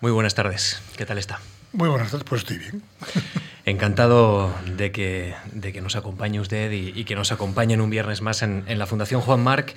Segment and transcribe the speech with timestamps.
[0.00, 0.80] Muy buenas tardes.
[0.96, 1.40] ¿Qué tal está?
[1.72, 2.82] Muy buenas tardes, pues estoy bien.
[3.64, 8.22] Encantado de que, de que nos acompañe usted y, que nos acompañe en un viernes
[8.22, 9.74] más en, la Fundación Juan Marc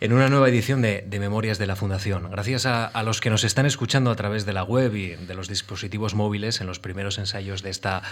[0.00, 2.28] en una nueva edición de, Memorias de la Fundación.
[2.30, 5.48] Gracias a, los que nos están escuchando a través de la web y de los
[5.48, 8.02] dispositivos móviles en los primeros ensayos de esta,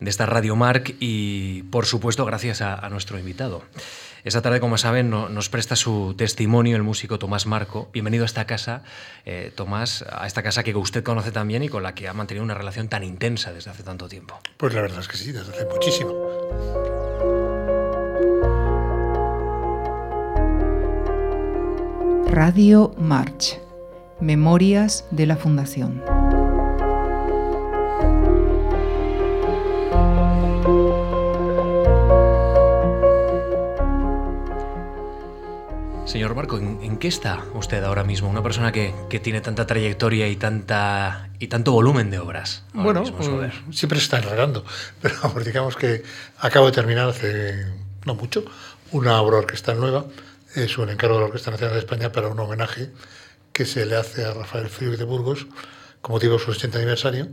[0.00, 3.62] de esta Radio Marc y, por supuesto, gracias a nuestro invitado.
[4.24, 7.88] Esta tarde, como saben, nos presta su testimonio el músico Tomás Marco.
[7.92, 8.82] Bienvenido a esta casa,
[9.24, 12.44] eh, Tomás, a esta casa que usted conoce también y con la que ha mantenido
[12.44, 14.38] una relación tan intensa desde hace tanto tiempo.
[14.56, 16.12] Pues la verdad es que sí, desde hace muchísimo.
[22.28, 23.58] Radio March,
[24.20, 26.15] Memorias de la Fundación.
[36.06, 38.30] Señor Marco, ¿en, qué está usted ahora mismo?
[38.30, 42.62] Una persona que, tiene tanta trayectoria y, tanta, y tanto volumen de obras.
[42.72, 44.64] Bueno, mm, siempre se está enredando,
[45.02, 46.04] pero digamos que
[46.38, 47.66] acabo de terminar hace
[48.04, 48.44] no mucho
[48.92, 50.06] una obra orquestal nueva.
[50.54, 52.92] Es un encargo de la Orquesta Nacional de España para un homenaje
[53.52, 55.48] que se le hace a Rafael Friedrich de Burgos
[56.00, 57.28] con motivo de su 80 aniversario.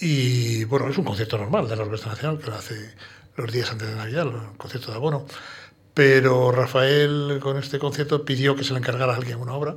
[0.00, 2.94] Y bueno, es un concierto normal de la Orquesta Nacional que lo hace
[3.36, 5.26] los días antes de Navidad, el concierto de abono
[5.94, 9.76] pero Rafael con este concierto pidió que se le encargara a alguien una obra.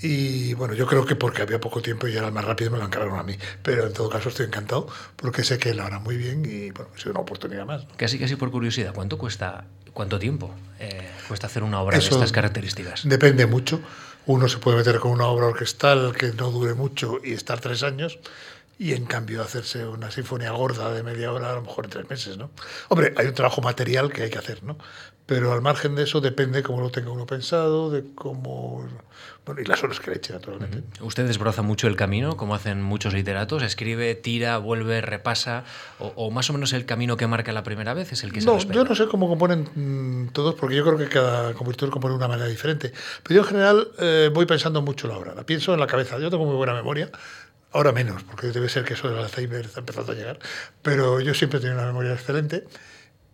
[0.00, 2.78] Y bueno, yo creo que porque había poco tiempo y era el más rápido me
[2.78, 3.36] lo encargaron a mí.
[3.62, 6.90] Pero en todo caso estoy encantado porque sé que él hará muy bien y bueno,
[6.96, 7.86] es una oportunidad más.
[7.96, 12.32] Casi, casi por curiosidad, ¿cuánto cuesta, cuánto tiempo eh, cuesta hacer una obra de estas
[12.32, 13.08] características?
[13.08, 13.80] Depende mucho.
[14.26, 17.82] Uno se puede meter con una obra orquestal que no dure mucho y estar tres
[17.82, 18.18] años
[18.78, 22.10] y en cambio hacerse una sinfonía gorda de media hora a lo mejor en tres
[22.10, 22.50] meses, ¿no?
[22.88, 24.76] Hombre, hay un trabajo material que hay que hacer, ¿no?
[25.26, 28.86] Pero al margen de eso depende cómo lo tenga uno pensado, de cómo...
[29.44, 30.82] Bueno, y las horas que le eche, naturalmente.
[31.00, 33.62] ¿Usted desbroza mucho el camino, como hacen muchos literatos?
[33.62, 35.64] ¿Escribe, tira, vuelve, repasa?
[35.98, 38.46] O, más o menos el camino que marca la primera vez es el que se
[38.46, 42.12] No, yo no sé cómo componen mm, todos, porque yo creo que cada compositor compone
[42.12, 42.92] de una manera diferente.
[43.22, 46.18] Pero yo en general eh, voy pensando mucho la obra, la pienso en la cabeza.
[46.18, 47.10] Yo tengo muy buena memoria,
[47.76, 50.38] Ahora menos, porque debe ser que eso del Alzheimer está empezando a llegar.
[50.80, 52.64] Pero yo siempre he tenido una memoria excelente.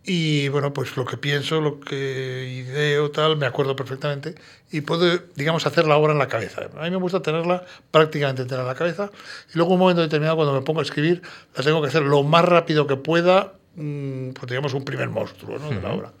[0.03, 4.35] Y bueno, pues lo que pienso, lo que ideo, tal, me acuerdo perfectamente.
[4.69, 6.63] Y puedo, digamos, hacer la obra en la cabeza.
[6.77, 9.11] A mí me gusta tenerla prácticamente entera en la cabeza.
[9.53, 11.21] Y luego, un momento determinado, cuando me pongo a escribir,
[11.55, 15.57] la tengo que hacer lo más rápido que pueda, mm, pues digamos, un primer monstruo
[15.57, 15.69] ¿no?
[15.69, 16.11] de la obra.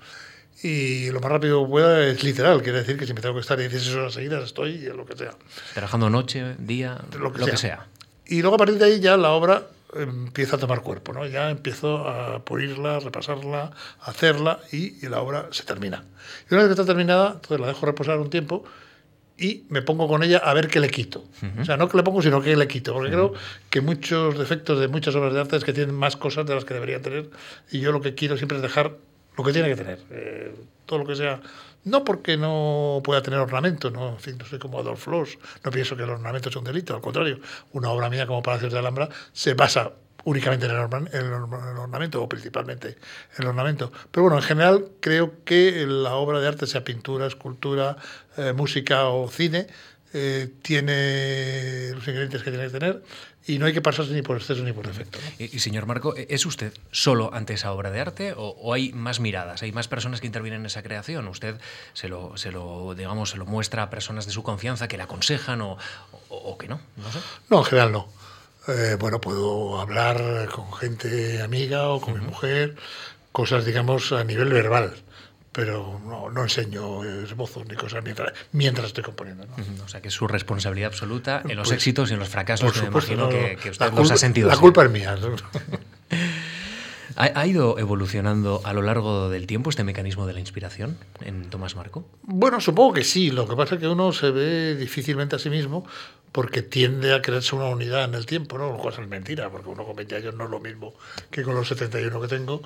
[0.63, 3.41] Y lo más rápido que pueda es literal, quiere decir que si me tengo que
[3.41, 5.31] estar 16 horas seguidas, estoy en lo que sea.
[5.73, 7.87] Trabajando noche, día, lo que, sea.
[8.27, 11.25] Y luego a partir de ahí ya la obra empieza a tomar cuerpo, ¿no?
[11.25, 16.03] Ya empiezo a pulirla, repasarla, hacerla y, la obra se termina.
[16.49, 18.63] Y una vez que está terminada, entonces la dejo reposar un tiempo
[19.37, 21.23] y me pongo con ella a ver qué le quito.
[21.59, 22.93] O sea, no que le pongo, sino que le quito.
[22.93, 23.33] Porque creo
[23.69, 26.65] que muchos defectos de muchas obras de arte es que tienen más cosas de las
[26.65, 27.29] que deberían tener
[27.71, 28.97] y yo lo que quiero siempre es dejar
[29.37, 29.99] lo que tiene que tener.
[30.11, 31.41] Eh, todo lo que sea
[31.85, 36.03] no porque no pueda tener ornamento, no, no soy como Adolf Loos, no pienso que
[36.03, 37.39] el ornamento sea un delito, al contrario,
[37.73, 39.91] una obra mía como Palacios de Alhambra se basa
[40.25, 42.97] únicamente en el, ornamento o principalmente
[43.35, 43.91] en el ornamento.
[44.11, 47.97] Pero bueno, en general creo que la obra de arte, sea pintura, escultura,
[48.37, 49.67] eh, música o cine,
[50.13, 53.01] eh, tiene los ingredientes que tiene que tener
[53.45, 55.19] y no hay que pasarse ni por exceso ni por defecto.
[55.37, 59.63] Y, señor Marco, ¿es usted solo ante esa obra de arte o, hay más miradas,
[59.63, 61.27] hay más personas que intervienen en esa creación?
[61.27, 61.55] ¿Usted
[61.93, 65.03] se lo, se lo, digamos, se lo muestra a personas de su confianza que le
[65.03, 65.77] aconsejan o,
[66.29, 66.79] o, que no?
[66.97, 67.19] No, sé.
[67.49, 68.07] no, en general no.
[68.67, 72.75] Eh, bueno, puedo hablar con gente amiga o con mi mujer,
[73.33, 74.95] cosas, digamos, a nivel verbal
[75.53, 79.45] pero no, no enseño esbozos ni cosas mientras, mientras estoy componiendo.
[79.85, 82.73] O sea, que es su responsabilidad absoluta en los pues, éxitos y en los fracasos
[82.73, 84.49] que me imagino que, usted los ha sentido.
[84.49, 85.15] La culpa es mía.
[87.15, 91.75] ¿Ha, ido evolucionando a lo largo del tiempo este mecanismo de la inspiración en Tomás
[91.75, 92.05] Marco?
[92.23, 93.29] Bueno, supongo que sí.
[93.29, 95.85] Lo que pasa es que uno se ve difícilmente a sí mismo
[96.31, 98.71] porque tiende a creerse una unidad en el tiempo, ¿no?
[98.71, 100.95] Lo cual es mentira, porque uno con 20 años no es lo mismo
[101.29, 102.63] que con los 71 que tengo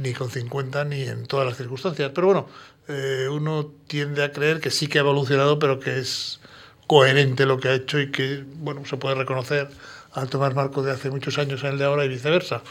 [0.00, 2.10] ni con 50 ni en todas las circunstancias.
[2.14, 2.48] Pero bueno,
[2.88, 6.40] eh, uno tiende a creer que sí que ha evolucionado, pero que es
[6.86, 9.68] coherente lo que ha hecho y que bueno se puede reconocer
[10.12, 12.62] al tomar marco de hace muchos años en el de ahora y viceversa.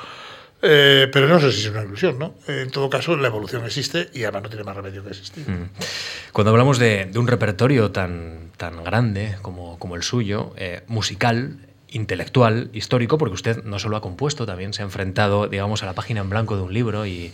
[0.62, 2.34] Eh, pero no sé si es una ilusión, ¿no?
[2.48, 5.48] En todo caso, la evolución existe y además no tiene más remedio que existir.
[5.48, 5.70] Mm.
[6.34, 11.60] Cuando hablamos de, un repertorio tan, tan grande como, como el suyo, eh, musical,
[11.92, 15.94] intelectual, histórico, porque usted no solo ha compuesto, también se ha enfrentado, digamos, a la
[15.94, 17.32] página en blanco de un libro y,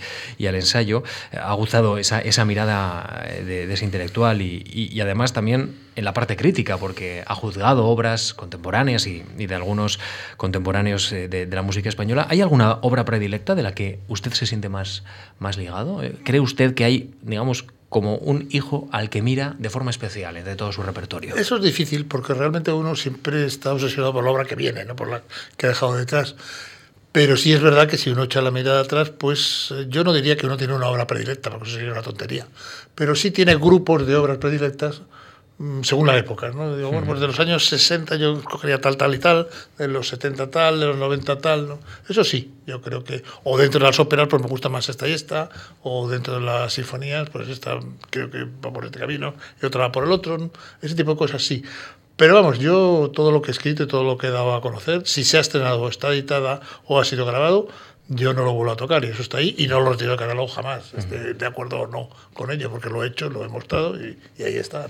[0.48, 1.04] al ensayo,
[1.34, 6.78] ha aguzado esa, esa mirada de, ese intelectual y, además también en la parte crítica,
[6.78, 10.00] porque ha juzgado obras contemporáneas y, de algunos
[10.38, 12.28] contemporáneos eh, de, la música española.
[12.30, 15.04] ¿Hay alguna obra predilecta de la que usted se siente más,
[15.40, 16.04] más ligado?
[16.04, 20.44] Eh, ¿Cree usted que hay, digamos, como un hijo al que mira de forma especial
[20.44, 21.34] de todo su repertorio.
[21.38, 24.98] Eso es difícil porque realmente uno siempre está obsesionado por la obra que viene, no
[24.98, 25.22] por la
[25.56, 26.36] que ha dejado detrás.
[27.14, 30.12] Pero sí es verdad que si uno echa la mirada atrás, pues eh, yo no
[30.12, 32.46] diría que uno tiene una obra predilecta, porque eso sería una tontería.
[32.96, 35.02] Pero sí tiene grupos de obras predilectas
[35.84, 36.76] según la época, ¿no?
[36.76, 39.48] Digo, bueno, pues de los años 60 yo escogería tal, tal y tal,
[39.78, 41.80] de los 70 tal, de los 90 tal, ¿no?
[42.10, 45.08] Eso sí, yo creo que, o dentro de las óperas, pues me gusta más esta
[45.08, 45.50] y esta,
[45.82, 47.80] o dentro de las sinfonías, pues esta
[48.10, 51.18] creo que va por este camino y otra va por el otro, ese tipo de
[51.18, 51.64] cosas sí.
[52.18, 54.62] Pero vamos, yo todo lo que he escrito y todo lo que he dado a
[54.62, 57.68] conocer, si se ha estrenado está editada o ha sido grabado,
[58.08, 60.20] yo no lo vuelvo a tocar y eso está ahí y no lo retiro del
[60.20, 63.50] catálogo jamás, esté de acuerdo o no con ello, porque lo he hecho, lo he
[63.50, 64.88] mostrado y, ahí está.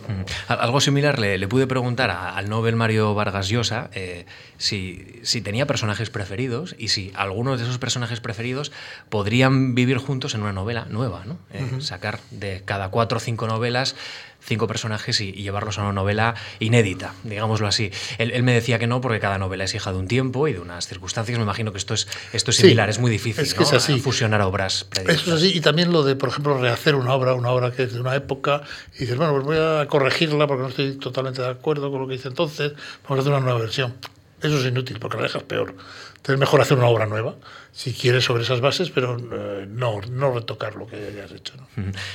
[0.48, 4.26] Algo similar le, pude preguntar al Nobel Mario Vargas Llosa eh,
[4.58, 8.72] si, si, tenía personajes preferidos y si algunos de esos personajes preferidos
[9.10, 11.38] podrían vivir juntos en una novela nueva, ¿no?
[11.54, 13.96] Eh, sacar de cada cuatro o cinco novelas
[14.46, 17.92] cinco personajes y, llevarlos a una novela inédita, digámoslo así.
[18.18, 20.60] Él, me decía que no, porque cada novela es hija de un tiempo y de
[20.60, 21.38] unas circunstancias.
[21.38, 24.00] Me imagino que esto es, esto es similar, es muy difícil es que es así.
[24.00, 24.88] fusionar obras.
[25.08, 27.84] Eso es así, y también lo de, por ejemplo, rehacer una obra, una obra que
[27.84, 28.62] es de una época,
[28.96, 32.08] y dices, bueno, pues voy a corregirla porque no estoy totalmente de acuerdo con lo
[32.08, 33.94] que hice entonces, vamos a hacer una nueva versión.
[34.42, 35.76] Eso es inútil porque la dejas peor.
[36.18, 37.36] Entonces, mejor hacer una obra nueva,
[37.76, 41.56] si quieres, sobre esas bases, pero eh, no, no retocar lo que hayas hecho.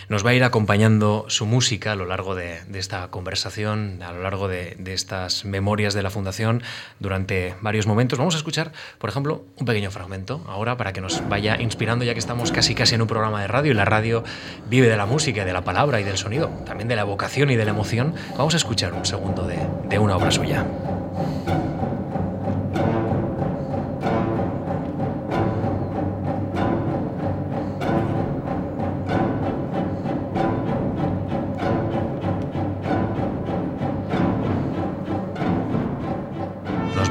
[0.08, 4.22] Nos va a ir acompañando su música a lo largo de, esta conversación, a lo
[4.22, 6.62] largo de, estas memorias de la Fundación,
[6.98, 8.18] durante varios momentos.
[8.18, 12.14] Vamos a escuchar, por ejemplo, un pequeño fragmento ahora para que nos vaya inspirando, ya
[12.14, 14.24] que estamos casi casi en un programa de radio y la radio
[14.70, 17.56] vive de la música, de la palabra y del sonido, también de la vocación y
[17.56, 18.14] de la emoción.
[18.38, 19.58] Vamos a escuchar un segundo de,
[19.90, 20.64] de una obra suya.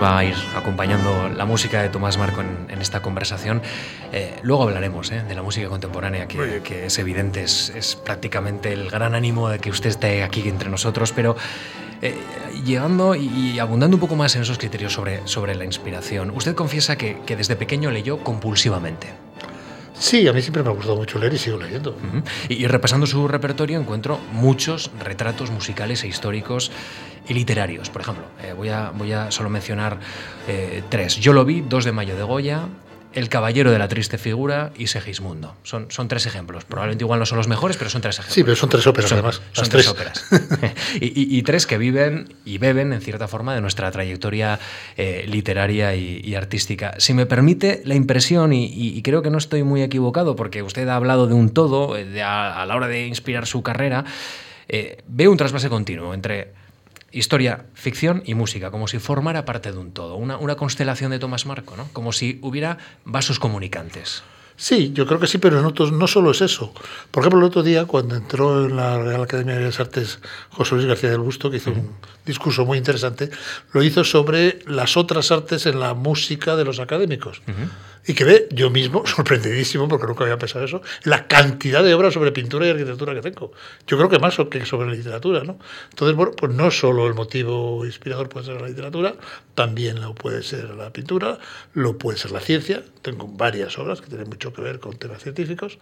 [0.02, 3.62] Va a ir acompañando la música de Tomás Marco en, esta conversación.
[4.14, 9.14] Eh, luego hablaremos eh, de la música contemporánea, que, es evidente, es, prácticamente el gran
[9.14, 11.36] ánimo de que usted esté aquí entre nosotros, pero
[12.02, 12.16] eh,
[12.64, 16.98] llegando y, abundando un poco más en esos criterios sobre, sobre la inspiración, usted confiesa
[16.98, 19.08] que, desde pequeño leyó compulsivamente.
[19.94, 21.98] Sí, a mí siempre me ha gustado mucho leer y sigo leyendo.
[22.48, 26.72] y, repasando su repertorio encuentro muchos retratos musicales e históricos
[27.30, 27.90] y literarios.
[27.90, 30.00] Por ejemplo, eh, voy, a, voy a solo mencionar
[30.48, 31.18] eh, tres.
[31.18, 32.68] Yo lo vi, 2 de mayo de Goya,
[33.14, 35.56] el Caballero de la Triste Figura y Segismundo.
[35.64, 36.66] Son, son tres ejemplos.
[36.66, 38.34] Probablemente igual no son los mejores, pero son tres ejemplos.
[38.34, 39.42] Sí, pero son tres óperas además.
[39.52, 40.26] Son tres, óperas.
[41.02, 44.60] y, tres que viven y beben, en cierta forma, de nuestra trayectoria
[44.98, 46.94] eh, literaria y, artística.
[46.98, 50.96] Si me permite la impresión, y, creo que no estoy muy equivocado, porque usted ha
[50.96, 54.06] hablado de un todo a, la hora de inspirar su carrera,
[55.08, 56.59] veo un trasvase continuo entre
[57.12, 61.20] historia, ficción y música, como si formara parte de un todo, una, una constelación de
[61.20, 61.88] Tomás Marco, ¿no?
[61.94, 64.24] como si hubiera vasos comunicantes.
[64.62, 66.74] Sí, yo creo que sí, pero no, no solo es eso.
[67.12, 70.20] Por ejemplo, el otro día, cuando entró en la Real Academia de Bellas Artes
[70.50, 71.96] José Luis García del Busto, que hizo un
[72.26, 73.30] discurso muy interesante,
[73.72, 77.42] lo hizo sobre las otras artes en la música de los académicos
[78.06, 82.14] y que ve yo mismo, sorprendidísimo, porque nunca había pensado eso, la cantidad de obras
[82.14, 83.52] sobre pintura y arquitectura que tengo.
[83.88, 85.60] Yo creo que más que sobre literatura, ¿no?
[85.90, 89.14] Entonces, bueno, pues no solo el motivo inspirador puede ser la literatura,
[89.60, 91.38] también lo puede ser la pintura,
[91.74, 92.82] lo puede ser la ciencia.
[93.02, 95.80] Tengo varias obras que tienen mucho que ver con temas científicos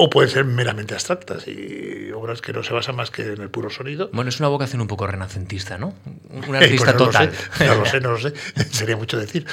[0.00, 3.50] o pueden ser meramente abstractas y obras que no se basan más que en el
[3.50, 4.08] puro sonido.
[4.12, 5.92] Bueno, es una vocación un poco renacentista, ¿no?
[6.30, 7.32] Un eh, artista pues total.
[7.66, 8.32] no lo sé, no lo sé.
[8.70, 9.44] Sería mucho decir.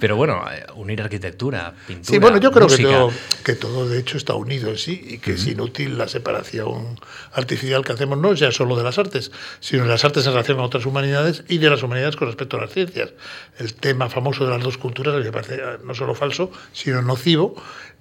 [0.00, 2.10] Pero bueno, eh, unir arquitectura, pintura.
[2.10, 3.12] Sí, bueno, yo creo que todo,
[3.44, 6.98] que todo, de hecho está unido en sí y que es inútil la separación
[7.34, 10.58] artificial que hacemos, no ya solo de las artes, sino de las artes en relación
[10.58, 13.10] a otras humanidades y de las humanidades con respecto a las ciencias.
[13.58, 17.56] El tema famoso de las dos culturas, me parece no solo falso, sino nocivo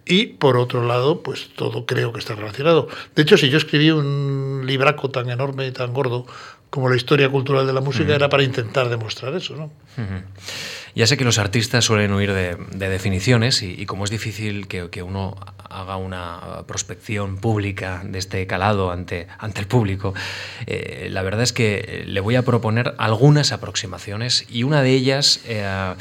[0.05, 2.87] y por otro lado, pues todo creo que está relacionado.
[3.15, 6.25] De hecho, si yo escribí un libraco tan enorme y tan gordo
[6.69, 9.71] como la historia cultural de la música era para intentar demostrar eso, ¿no?
[10.95, 15.35] Ya sé que los artistas suelen huir de, definiciones y, como es difícil que, uno
[15.69, 20.13] haga una prospección pública de este calado ante, ante el público,
[20.65, 25.41] eh, la verdad es que le voy a proponer algunas aproximaciones y una de ellas,
[25.45, 25.93] eh,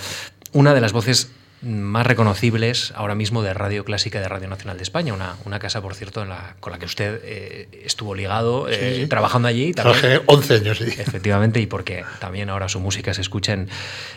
[0.53, 4.83] una de las voces más reconocibles ahora mismo de Radio Clásica de Radio Nacional de
[4.83, 9.07] España, una, una casa, por cierto, la, con la que usted eh, estuvo ligado, eh,
[9.09, 9.73] trabajando allí.
[9.75, 10.85] Trabajé 11 años, sí.
[10.85, 13.69] Efectivamente, y porque también ahora su música se escucha en,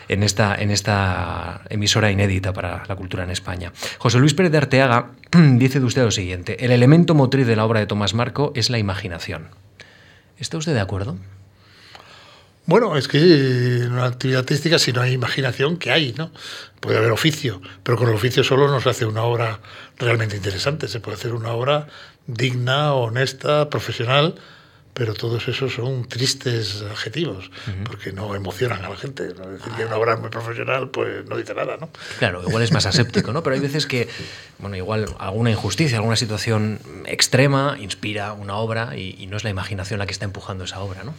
[0.08, 3.72] en, esta, en esta emisora inédita para la cultura en España.
[3.98, 7.64] José Luis Pérez de Arteaga dice de usted lo siguiente, el elemento motriz de la
[7.66, 9.48] obra de Tomás Marco es la imaginación.
[10.38, 11.16] ¿Está usted de acuerdo?
[12.66, 16.14] Bueno, es que en una actividad artística, si no hay imaginación, ¿qué hay?
[16.16, 16.30] ¿no?
[16.80, 19.60] Puede haber oficio, pero con el oficio solo no se hace una obra
[19.98, 20.88] realmente interesante.
[20.88, 21.88] Se puede hacer una obra
[22.26, 24.36] digna, honesta, profesional,
[24.94, 27.50] pero todos esos son tristes adjetivos,
[27.84, 29.24] porque no emocionan a la gente.
[29.24, 31.90] Decir que una obra muy profesional, pues no dice nada, ¿no?
[32.18, 33.42] Claro, igual es más aséptico, ¿no?
[33.42, 34.08] Pero hay veces que,
[34.58, 39.50] bueno, igual alguna injusticia, alguna situación extrema inspira una obra y, y no es la
[39.50, 41.12] imaginación la que está empujando esa obra, ¿no?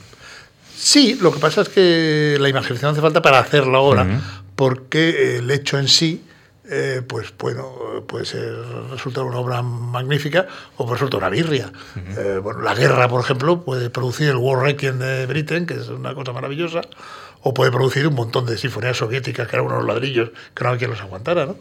[0.77, 4.21] Sí, lo que pasa es que la imaginación hace falta para hacerla ahora,
[4.55, 6.21] porque el hecho en sí,
[6.69, 8.55] eh, pues bueno, puede ser,
[8.91, 11.71] resultar una obra magnífica o puede resultar una birria.
[12.17, 15.89] Eh, bueno, la guerra, por ejemplo, puede producir el War Requiem de Britain, que es
[15.89, 16.81] una cosa maravillosa,
[17.41, 20.79] o puede producir un montón de sinfonías soviéticas que eran unos ladrillos que no había
[20.79, 21.45] quien los aguantara.
[21.45, 21.57] ¿no?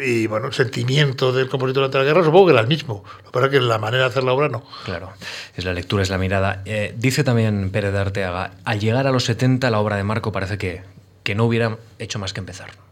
[0.00, 3.04] Y bueno, el sentimiento del compositor durante la guerra supongo que era el mismo.
[3.18, 4.64] Lo que pasa es que la manera de hacer la obra no.
[4.86, 5.12] Claro,
[5.54, 6.62] es la lectura, es la mirada.
[6.64, 10.32] Eh, dice también Pérez de Arteaga, al llegar a los 70 la obra de Marco
[10.32, 10.82] parece que,
[11.22, 12.85] que no hubiera hecho más que empezar.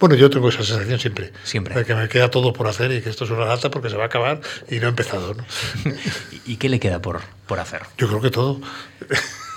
[0.00, 1.32] Bueno, yo tengo esa sensación siempre.
[1.44, 1.74] Siempre.
[1.74, 3.96] De que me queda todo por hacer y que esto es una lata porque se
[3.96, 4.40] va a acabar
[4.70, 5.34] y no he empezado.
[5.34, 5.44] ¿no?
[6.46, 7.82] ¿Y qué le queda por, por hacer?
[7.98, 8.60] Yo creo que todo.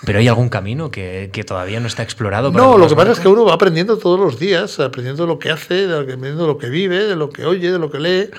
[0.05, 2.51] ¿Pero hay algún camino que, que todavía no está explorado?
[2.51, 5.49] no, lo que pasa es que uno va aprendiendo todos los días, aprendiendo lo que
[5.49, 8.29] hace, aprendiendo lo que vive, de lo que oye, de lo que lee.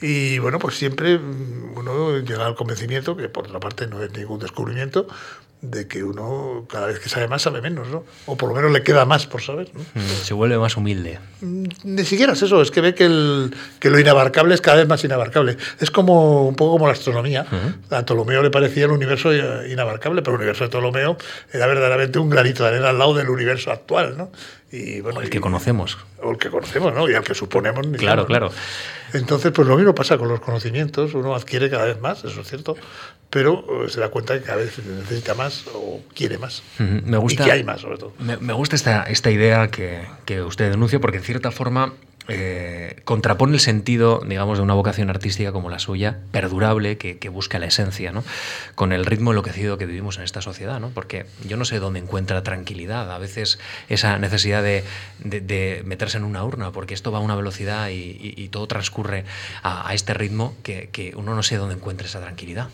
[0.00, 4.10] Y bueno, pues siempre mm, uno llega al convencimiento, que por otra parte no es
[4.16, 5.06] ningún descubrimiento,
[5.62, 8.04] de que uno cada vez que sabe más sabe menos, ¿no?
[8.26, 9.70] O por lo menos le queda más por saber.
[9.74, 9.80] ¿no?
[9.80, 11.18] Mm, se vuelve más humilde.
[11.42, 14.78] Mm, ni siquiera es eso, es que ve que, el, que lo inabarcable es cada
[14.78, 15.58] vez más inabarcable.
[15.78, 17.46] Es como un poco como la astronomía.
[17.90, 21.16] A Ptolomeo le parecía el universo inabarcable, pero el universo de Ptolomeo
[21.52, 24.30] era verdaderamente un granito de arena al lado del universo actual, ¿no?
[24.72, 25.98] Y, bueno, o el que conocemos.
[26.22, 27.10] O el que conocemos, ¿no?
[27.10, 27.84] Y al que suponemos.
[27.98, 28.50] Claro, claro.
[29.12, 31.14] Entonces, pues lo mismo pasa con los conocimientos.
[31.14, 32.76] Uno adquiere cada vez más, eso es cierto,
[33.30, 36.62] pero eh, se da cuenta que cada vez necesita más o quiere más.
[36.78, 38.12] Me gusta, y que hay más, sobre todo.
[38.18, 41.94] Me, me gusta esta, esta idea que, que usted denuncia, porque en cierta forma
[42.32, 47.28] eh, contrapone el sentido, digamos, de una vocación artística como la suya, perdurable, que, que,
[47.28, 48.22] busca la esencia, ¿no?
[48.76, 50.90] con el ritmo enloquecido que vivimos en esta sociedad, ¿no?
[50.90, 53.58] porque yo no sé dónde encuentra tranquilidad, a veces
[53.88, 54.84] esa necesidad de,
[55.18, 58.48] de, de meterse en una urna, porque esto va a una velocidad y, y, y
[58.48, 59.24] todo transcurre
[59.62, 62.68] a, a este ritmo que, que, uno no sé dónde encuentra esa tranquilidad.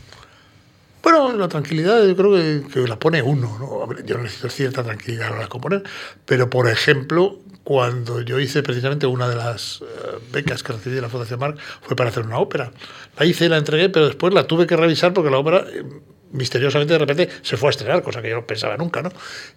[1.06, 3.56] Bueno, la tranquilidad yo creo que, que la pone uno.
[3.60, 4.02] ¿no?
[4.04, 5.84] Yo necesito cierta tranquilidad a la hora de componer,
[6.24, 9.86] pero por ejemplo, cuando yo hice precisamente una de las uh,
[10.32, 12.72] becas que recibí de la Fundación Marc, fue para hacer una ópera.
[13.16, 15.84] La hice y la entregué, pero después la tuve que revisar porque la ópera eh,
[16.32, 19.10] misteriosamente de repente se fue a estrenar, cosa que yo no pensaba nunca, ¿no?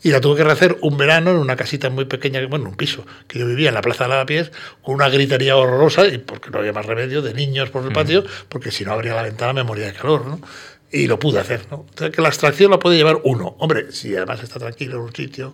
[0.03, 3.08] Y la tuve que rehacer un verano en una casita muy pequeña, bueno, un piso,
[3.27, 4.51] que yo vivía en la Plaza de Lavapiés,
[4.84, 8.24] con una gritería horrorosa, y porque no había más remedio, de niños por el patio,
[8.50, 10.41] porque si no abría la ventana me moría de calor, ¿no?
[10.91, 11.62] Y lo pude hacer.
[11.69, 11.86] ¿no?
[12.12, 13.55] Que la abstracción la puede llevar uno.
[13.60, 15.53] Hombre, si además está tranquilo en un sitio,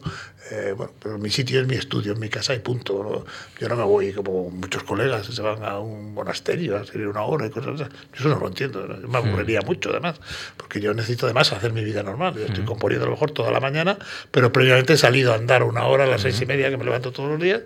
[0.51, 3.03] eh, bueno, pero mi sitio es mi estudio, es mi casa y punto.
[3.03, 3.25] ¿no?
[3.59, 7.23] Yo no me voy como muchos colegas se van a un monasterio a hacer una
[7.23, 7.91] hora y cosas así.
[8.13, 8.85] Eso no lo entiendo.
[8.87, 9.07] ¿no?
[9.07, 9.65] Me aburriría mm.
[9.65, 10.19] mucho además,
[10.55, 12.35] porque yo necesito además hacer mi vida normal.
[12.35, 13.97] Yo estoy componiendo a lo mejor toda la mañana,
[14.31, 16.85] pero previamente he salido a andar una hora a las seis y media que me
[16.85, 17.61] levanto todos los días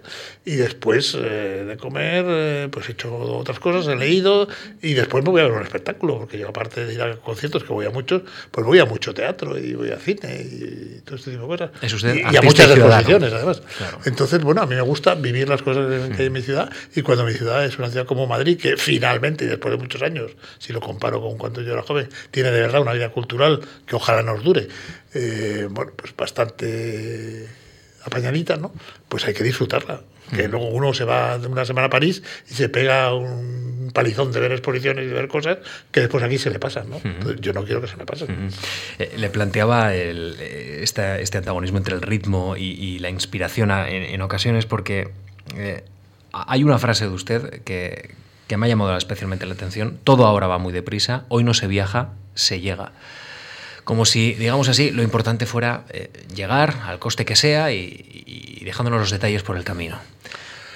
[0.45, 4.47] y después eh, de comer eh, pues he hecho otras cosas, he leído
[4.81, 7.58] y después me voy a ver un espectáculo, porque yo aparte de ir a conciertos
[7.63, 11.15] que voy a muchos, pues voy a mucho teatro y voy a cine y todo
[11.15, 11.71] este tipo de cosas.
[11.81, 13.61] ¿Es usted y, y a muchas exposiciones, además.
[13.77, 13.99] Claro.
[14.05, 17.01] Entonces, bueno, a mí me gusta vivir las cosas que hay en mi ciudad y
[17.01, 20.73] cuando mi ciudad es una ciudad como Madrid, que finalmente, después de muchos años, si
[20.73, 24.23] lo comparo con cuando yo era joven, tiene de verdad una vida cultural que ojalá
[24.23, 24.67] nos dure,
[25.13, 27.47] eh, bueno, pues bastante
[28.03, 28.73] apañadita, ¿no?
[29.07, 30.01] Pues hay que disfrutarla.
[30.33, 34.31] Que luego uno se va de una semana a París y se pega un palizón
[34.31, 35.57] de ver exposiciones y de ver cosas
[35.91, 37.01] que después aquí se le pasan, ¿no?
[37.03, 38.49] Entonces, yo no quiero que se me pasen.
[38.99, 43.89] Eh, le planteaba el, este, este, antagonismo entre el ritmo y, y la inspiración a,
[43.89, 45.09] en, en, ocasiones porque
[45.55, 45.83] eh,
[46.31, 48.11] hay una frase de usted que,
[48.47, 49.99] que me ha llamado especialmente la atención.
[50.03, 52.91] Todo ahora va muy deprisa, hoy no se viaja, se llega.
[53.89, 58.99] Como si, digamos así, lo importante fuera eh, llegar al coste que sea y, dejándonos
[58.99, 59.97] los detalles por el camino.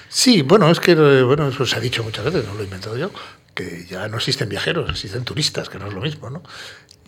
[0.08, 2.64] Sí, bueno, es que eh, bueno, eso se ha dicho muchas veces, no lo he
[2.64, 3.12] inventado yo,
[3.54, 6.42] que ya no existen viajeros, existen turistas, que no es lo mismo, ¿no?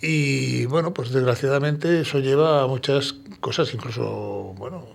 [0.01, 4.87] Y bueno, pues desgraciadamente eso lleva a muchas cosas, incluso, bueno,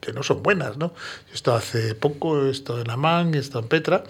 [0.00, 0.94] que no son buenas, ¿no?
[1.26, 4.04] Yo he estado hace poco, he estado en Amán, he estado en Petra,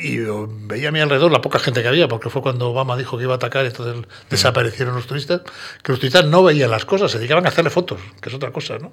[0.00, 0.18] y
[0.66, 3.24] veía a mi alrededor la poca gente que había, porque fue cuando Obama dijo que
[3.24, 5.42] iba a atacar, entonces desaparecieron los turistas,
[5.82, 8.50] que los turistas no veían las cosas, se dedicaban a hacerle fotos, que es otra
[8.50, 8.92] cosa, ¿no?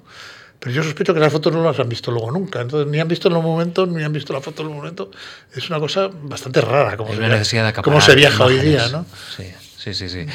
[0.60, 3.06] Pero yo sospecho que las fotos no las han visto luego nunca, entonces ni han
[3.06, 5.08] visto en los momentos, ni han visto la foto en los momentos.
[5.54, 9.06] Es una cosa bastante rara, como, se, como se viaja hoy día, ¿no?
[9.36, 9.44] Sí,
[9.76, 10.08] sí, sí.
[10.08, 10.26] sí.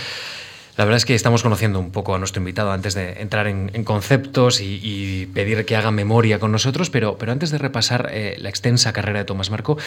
[0.77, 3.83] La verdad es que estamos conociendo un poco a nuestro invitado antes de entrar en,
[3.83, 8.49] conceptos y, pedir que haga memoria con nosotros, pero, pero antes de repasar eh, la
[8.49, 9.77] extensa carrera de Tomás Marco,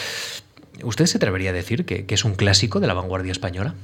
[0.83, 3.75] ¿usted se atrevería a decir que, es un clásico de la vanguardia española?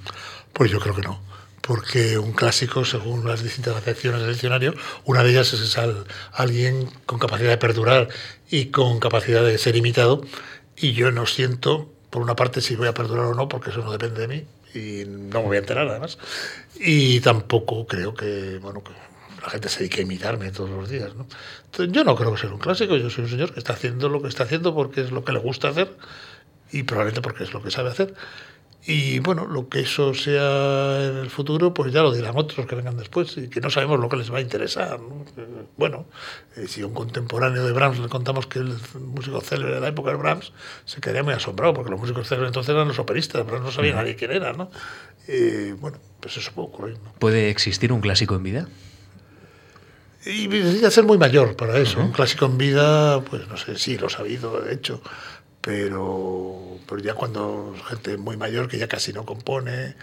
[0.54, 1.20] Pues yo creo que no
[1.62, 4.74] porque un clásico, según las distintas acepciones del diccionario,
[5.06, 5.78] una de ellas es
[6.34, 8.10] alguien con capacidad de perdurar
[8.52, 10.26] y con capacidad de ser imitado,
[10.76, 13.80] y yo no siento, por una parte, si voy a perdurar o no, porque eso
[13.80, 16.18] no depende de mí, y no me voy a enterar además.
[16.80, 18.92] Y tampoco creo que, bueno, que
[19.42, 21.12] la gente se dedique a imitarme todos los días.
[21.16, 21.28] ¿no?
[21.86, 24.22] Yo no creo que sea un clásico, yo soy un señor que está haciendo lo
[24.22, 25.96] que está haciendo porque es lo que le gusta hacer
[26.74, 28.14] y probablemente porque es lo que sabe hacer.
[28.86, 32.76] Y bueno, lo que eso sea en el futuro, pues ya lo dirán otros que
[32.76, 35.00] vengan después y que no sabemos lo que les va a interesar.
[35.78, 36.06] Bueno,
[36.58, 39.88] eh, si a un contemporáneo de Brahms le contamos que el músico célebre de la
[39.88, 40.52] época de Brahms,
[40.84, 43.96] se quedaría muy asombrado, porque los músicos célebres entonces eran los operistas, pero no sabía
[43.96, 44.52] nadie quién era.
[44.52, 44.70] ¿no?
[45.30, 46.98] Eh, bueno, pues eso puede ocurrir.
[47.20, 48.68] ¿Puede existir un clásico en vida?
[50.26, 52.00] Y necesita ser muy mayor para eso.
[52.00, 55.02] Un clásico en vida, pues no sé, sí, lo ha sabido, de hecho
[55.64, 59.96] pero, pero ya cuando gente muy mayor que ya casi no compone,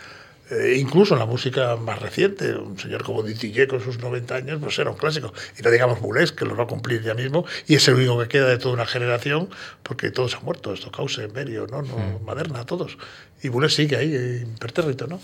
[0.50, 4.58] eh, incluso en la música más reciente, un señor como Dittier con sus 90 años,
[4.60, 5.34] pues era un clásico.
[5.58, 8.18] Y no digamos Boulez, que lo va a cumplir ya mismo, y es el único
[8.20, 9.50] que queda de toda una generación,
[9.82, 11.82] porque todos han muerto, Stockhausen, Berio, ¿no?
[11.82, 12.24] no mm.
[12.24, 12.96] Maderna, todos.
[13.42, 15.20] Y Boulez sigue ahí, impertérrito, ¿no?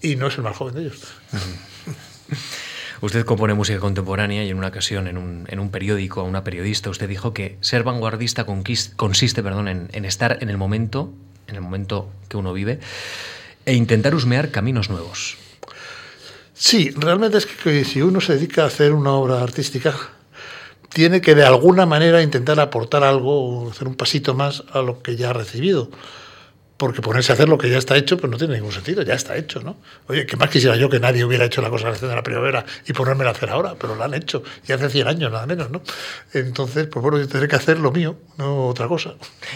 [0.00, 1.02] Y no es el más joven de ellos.
[3.02, 6.44] Usted compone música contemporánea y en una ocasión, en un, en un periódico, a una
[6.44, 11.10] periodista, usted dijo que ser vanguardista consiste perdón, en, estar en el momento,
[11.46, 12.78] en el momento que uno vive,
[13.64, 15.38] e intentar husmear caminos nuevos.
[16.52, 19.94] Sí, realmente es que si uno se dedica a hacer una obra artística,
[20.90, 25.16] tiene que de alguna manera intentar aportar algo hacer un pasito más a lo que
[25.16, 25.90] ya ha recibido
[26.80, 29.12] porque ponerse a hacer lo que ya está hecho, pues no tiene ningún sentido, ya
[29.12, 29.76] está hecho, ¿no?
[30.06, 32.94] Oye, ¿qué más quisiera yo que nadie hubiera hecho la consagración de la primavera y
[32.94, 33.74] ponerme a hacer ahora?
[33.78, 35.82] Pero lo han hecho, y hace 100 años, nada menos, ¿no?
[36.32, 39.12] Entonces, pues bueno, yo tendré que hacer lo mío, no otra cosa.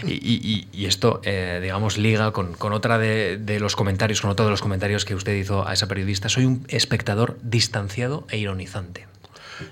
[0.06, 4.50] Y, esto, eh, digamos, liga con, con otra de, de, los comentarios, con otro de
[4.50, 6.28] los comentarios que usted hizo a esa periodista.
[6.28, 9.06] Soy un espectador distanciado e ironizante.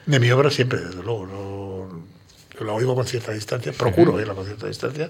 [0.06, 1.26] De mi obra siempre, desde luego.
[1.26, 5.08] Lo, lo oigo con cierta distancia, procuro oírla con cierta distancia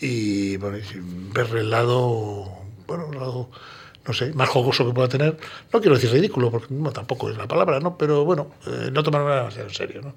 [0.00, 0.78] y bueno,
[1.34, 2.50] ver el lado,
[2.86, 3.50] bueno, el lado,
[4.06, 5.36] no sé, más jugoso que pueda tener.
[5.72, 7.98] No quiero decir ridículo, porque tampoco es la palabra, ¿no?
[7.98, 10.14] Pero bueno, eh, no tomarme demasiado en serio, ¿no?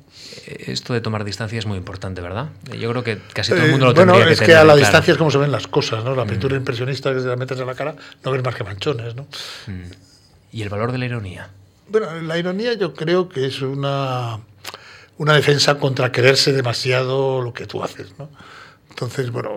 [0.47, 2.49] Eh, esto de tomar distancia es muy importante, ¿verdad?
[2.79, 5.11] Yo creo que casi todo el mundo lo tendría bueno, es que a la distancia
[5.11, 6.15] es como se ven las cosas, ¿no?
[6.15, 6.59] La pintura mm.
[6.59, 9.23] impresionista que se la metes en la cara, no ves más que manchones, ¿no?
[9.67, 9.91] Mm.
[10.53, 11.49] ¿Y el valor de la ironía?
[11.89, 14.39] Bueno, la ironía yo creo que es una,
[15.17, 18.29] una defensa contra quererse demasiado lo que tú haces, ¿no?
[18.93, 19.49] Entonces, bueno,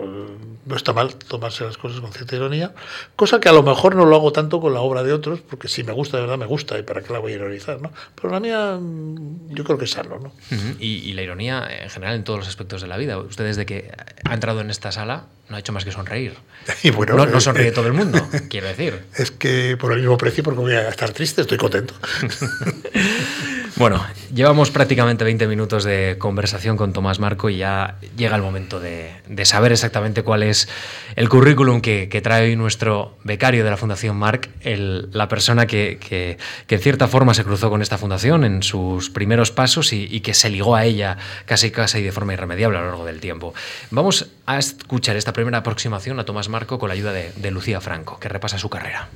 [0.64, 2.72] no está mal tomarse las cosas con cierta ironía,
[3.16, 5.68] cosa que a lo mejor no lo hago tanto con la obra de otros, porque
[5.68, 7.92] si me gusta de verdad me gusta y para qué la voy a ironizar, ¿no?
[8.14, 10.33] Pero la mía mm, yo creo que es sano, ¿no?
[10.79, 13.18] y, la ironía en general en todos los aspectos de la vida.
[13.18, 13.92] Usted desde que
[14.25, 16.35] ha entrado en esta sala no ha hecho más que sonreír.
[16.83, 19.05] Y bueno, no, no sonríe todo el mundo, quiero decir.
[19.16, 21.92] Es que por el mismo precio, porque voy a estar triste, estoy contento.
[23.79, 24.03] Bueno,
[24.35, 29.12] llevamos prácticamente 20 minutos de conversación con Tomás Marco y ya llega el momento de,
[29.45, 30.67] saber exactamente cuál es
[31.15, 36.81] el currículum que, trae hoy nuestro becario de la Fundación Marc, la persona que, en
[36.81, 40.75] cierta forma se cruzó con esta fundación en sus primeros pasos y, que se ligó
[40.75, 43.53] a ella casi casi de forma irremediable a lo largo del tiempo.
[43.91, 48.19] Vamos a escuchar esta primera aproximación a Tomás Marco con la ayuda de Lucía Franco,
[48.19, 49.11] que repasa su carrera.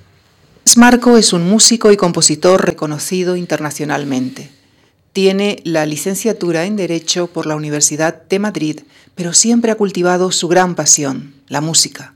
[0.76, 4.50] Marco es un músico y compositor reconocido internacionalmente.
[5.12, 8.80] Tiene la licenciatura en Derecho por la Universidad de Madrid,
[9.14, 12.14] pero siempre ha cultivado su gran pasión, la música.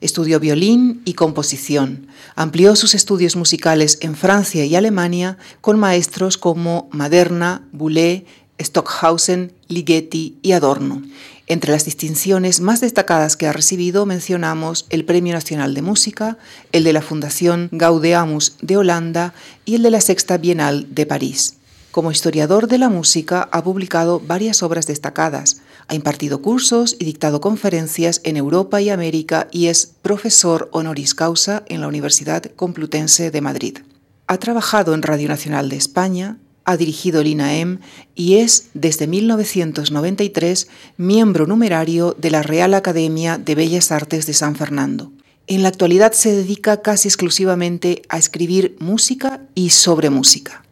[0.00, 2.06] Estudió violín y composición.
[2.34, 8.24] Amplió sus estudios musicales en Francia y Alemania con maestros como Maderna, Boulez
[8.60, 11.02] Stockhausen, Ligeti y Adorno.
[11.48, 16.38] Entre las distinciones más destacadas que ha recibido mencionamos el Premio Nacional de Música,
[16.72, 19.32] el de la Fundación Gaudeamus de Holanda
[19.64, 21.56] y el de la Sexta Bienal de París.
[21.92, 27.40] Como historiador de la música ha publicado varias obras destacadas, ha impartido cursos y dictado
[27.40, 33.40] conferencias en Europa y América y es profesor honoris causa en la Universidad Complutense de
[33.40, 33.78] Madrid.
[34.26, 37.78] Ha trabajado en Radio Nacional de España, ha dirigido el INAEM
[38.14, 44.56] y es, desde 1993, miembro numerario de la Real Academia de Bellas Artes de San
[44.56, 45.12] Fernando.
[45.46, 50.64] En la actualidad se dedica casi exclusivamente a escribir música y sobre música.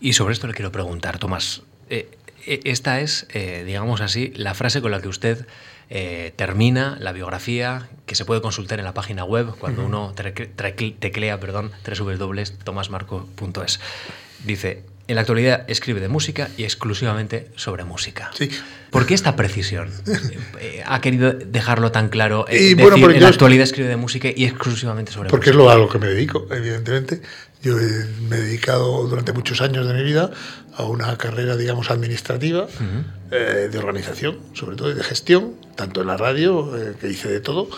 [0.00, 1.62] Y sobre esto le quiero preguntar, Tomás.
[1.90, 2.08] Eh,
[2.46, 5.44] eh, esta es, eh, digamos así, la frase con la que usted
[6.36, 11.72] termina la biografía que se puede consultar en la página web cuando uno teclea perdón,
[11.82, 13.80] www.tomasmarco.es.
[14.44, 18.30] Dice, en la actualidad escribe de música y exclusivamente sobre música.
[18.34, 18.50] Sí.
[18.90, 19.90] ¿Por qué esta precisión?
[20.86, 22.44] ¿Ha querido dejarlo tan claro?
[22.48, 25.58] y, decir, bueno, en la actualidad escribe de música y exclusivamente sobre porque música.
[25.58, 27.22] Porque es lo a lo que me dedico, evidentemente.
[27.62, 27.74] Yo
[28.28, 30.30] me he dedicado durante muchos años de mi vida
[30.76, 32.68] a una carrera, digamos, administrativa,
[33.32, 37.40] eh, de organización, sobre todo de gestión, tanto en la radio, eh, que hice de
[37.40, 37.68] todo,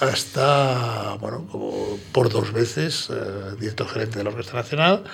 [0.00, 5.04] hasta, bueno, como por dos veces eh, director gerente de la Orquesta Nacional,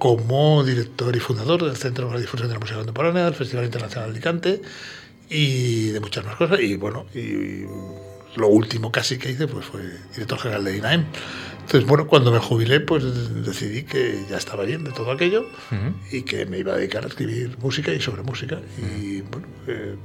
[0.00, 3.66] como director y fundador del Centro para la Difusión de la Música Contemporánea, del Festival
[3.66, 4.62] Internacional de Alicante
[5.28, 6.58] y de muchas más cosas.
[6.58, 7.66] Y bueno, y
[8.34, 9.82] lo último casi que hice pues fue
[10.12, 11.04] director general de INAEM.
[11.60, 15.46] Entonces, bueno, cuando me jubilé, pues decidí que ya estaba bien de todo aquello
[16.10, 18.58] y que me iba a dedicar a escribir música y sobre música.
[18.78, 19.96] Y bueno, eh,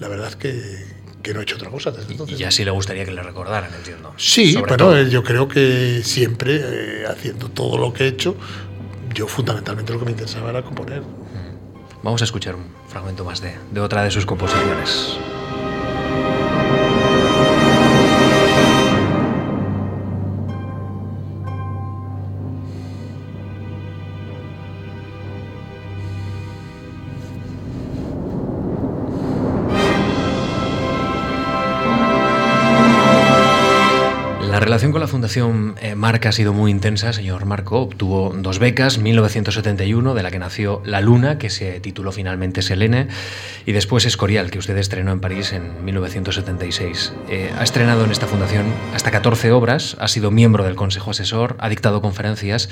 [0.00, 0.84] la verdad es que,
[1.22, 2.38] que, no he hecho otra cosa desde entonces.
[2.38, 4.12] Y así le gustaría que le recordaran, entiendo.
[4.18, 8.36] Sí, bueno, yo creo que siempre eh, haciendo todo lo que he hecho,
[9.14, 11.02] yo fundamentalmente lo que me interesaba era componer.
[12.02, 15.18] Vamos a escuchar un fragmento más de, de otra de sus composiciones.
[34.92, 37.80] Con la Fundación eh, Marca ha sido muy intensa, señor Marco.
[37.80, 43.08] Obtuvo dos becas, 1971, de la que nació La Luna, que se tituló finalmente Selene,
[43.66, 47.12] y después Escorial, que usted estrenó en París en 1976.
[47.28, 51.56] Eh, ha estrenado en esta fundación hasta 14 obras, ha sido miembro del Consejo Asesor,
[51.58, 52.68] ha dictado conferencias.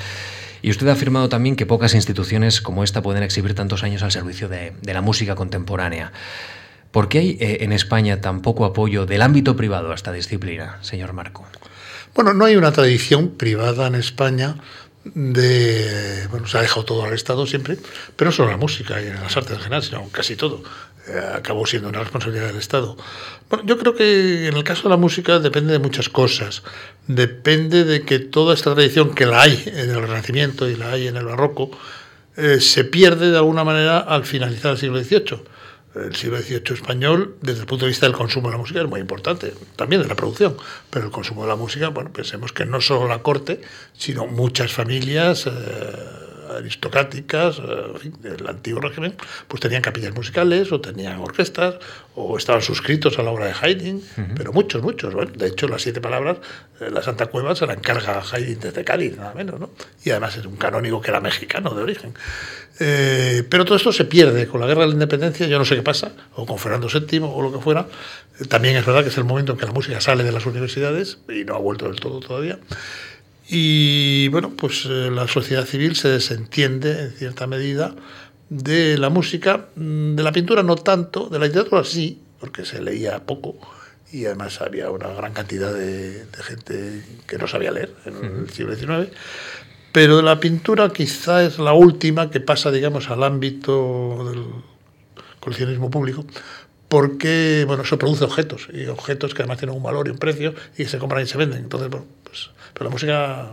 [0.62, 4.12] Y usted ha afirmado también que pocas instituciones como esta pueden exhibir tantos años al
[4.12, 6.12] servicio de, la música contemporánea.
[6.90, 10.78] ¿Por qué hay eh, en España tan poco apoyo del ámbito privado a esta disciplina,
[10.82, 11.46] señor Marco?
[12.16, 14.56] Bueno, no hay una tradición privada en España
[15.04, 16.26] de.
[16.30, 17.76] Bueno, se ha dejado todo al Estado siempre,
[18.16, 20.62] pero no solo la música y en las artes en general, sino casi todo.
[21.08, 22.96] Eh, acabó siendo una responsabilidad del Estado.
[23.50, 26.62] Bueno, yo creo que en el caso de la música depende de muchas cosas.
[27.06, 31.08] Depende de que toda esta tradición que la hay en el Renacimiento y la hay
[31.08, 31.70] en el Barroco
[32.38, 35.55] eh, se pierde de alguna manera al finalizar el siglo XVIII
[36.04, 38.88] el siglo XVIII español, desde el punto de vista del consumo de la música, es
[38.88, 40.56] muy importante, también de la producción,
[40.90, 43.60] pero el consumo de la música, bueno, pensemos que no solo la corte,
[43.96, 45.46] sino muchas familias.
[45.46, 46.25] Eh,
[46.56, 49.14] aristocráticas, eh, del antiguo régimen,
[49.48, 51.76] pues tenían capillas musicales o tenían orquestas
[52.14, 54.02] o estaban suscritos a la obra de Haydn,
[54.36, 55.14] pero muchos, muchos.
[55.14, 56.38] Bueno, de hecho, las siete palabras,
[56.80, 59.70] eh, la Santa Cueva se la encarga Haydn desde Cádiz, nada menos, ¿no?
[60.04, 62.14] Y además es un canónigo que era mexicano de origen.
[62.78, 65.76] Eh, pero todo esto se pierde con la guerra de la independencia, yo no sé
[65.76, 67.86] qué pasa, o con Fernando VII o lo que fuera.
[68.48, 71.18] también es verdad que es el momento en que la música sale de las universidades
[71.28, 72.58] y no ha vuelto del todo todavía.
[73.48, 77.94] Y bueno, pues eh, la sociedad civil se desentiende en cierta medida
[78.48, 82.80] de la música, mm, de la pintura no tanto, de la literatura sí, porque se
[82.80, 83.56] leía poco
[84.12, 88.74] y además había una gran cantidad de, gente que no sabía leer en el siglo
[88.74, 89.10] XIX.
[89.92, 94.44] Pero de la pintura quizá es la última que pasa, digamos, al ámbito del
[95.40, 96.24] coleccionismo público,
[96.88, 100.54] porque bueno, eso produce objetos, y objetos que además tienen un valor y un precio
[100.76, 101.60] y se compran y se venden.
[101.60, 102.06] Entonces, bueno,
[102.76, 103.46] pero la música,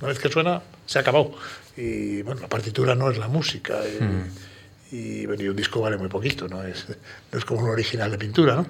[0.00, 1.32] una vez que suena, se ha acabado.
[1.74, 3.78] Y bueno, la partitura no es la música.
[3.86, 5.40] Y, hmm.
[5.40, 6.62] y, un disco vale muy poquito, ¿no?
[6.62, 6.86] Es,
[7.32, 8.66] es como un original de pintura, ¿no?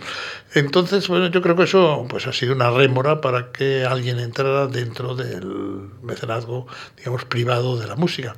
[0.54, 4.68] Entonces, bueno, yo creo que eso pues, ha sido una rémora para que alguien entrara
[4.68, 8.36] dentro del mecenazgo, digamos, privado de la música.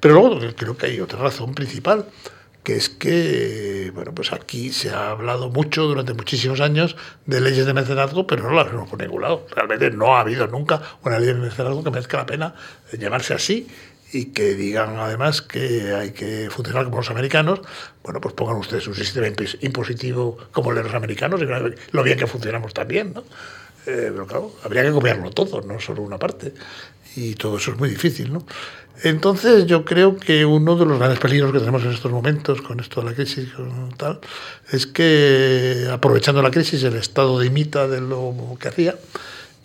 [0.00, 2.06] Pero luego creo que hay otra razón principal
[2.66, 7.64] que es que, bueno, pues aquí se ha hablado mucho durante muchísimos años de leyes
[7.64, 9.46] de mecenazgo, pero no las hemos por ningún lado.
[9.54, 12.56] Realmente no ha habido nunca una ley de mecenazgo que merezca la pena
[12.98, 13.68] llamarse así
[14.12, 17.60] y que digan además que hay que funcionar como los americanos,
[18.02, 19.28] bueno, pues pongan ustedes un sistema
[19.60, 21.46] impositivo como el de los americanos y
[21.92, 23.22] lo bien que funcionamos también, ¿no?
[23.86, 26.52] Eh, pero claro, habría que copiarlo todo, no solo una parte.
[27.16, 28.46] Y todo eso es muy difícil, ¿no?
[29.02, 32.80] Entonces yo creo que uno de los grandes peligros que tenemos en estos momentos con
[32.80, 33.48] esto de la crisis
[33.96, 34.20] tal,
[34.70, 38.94] es que aprovechando la crisis el Estado dimita de lo que hacía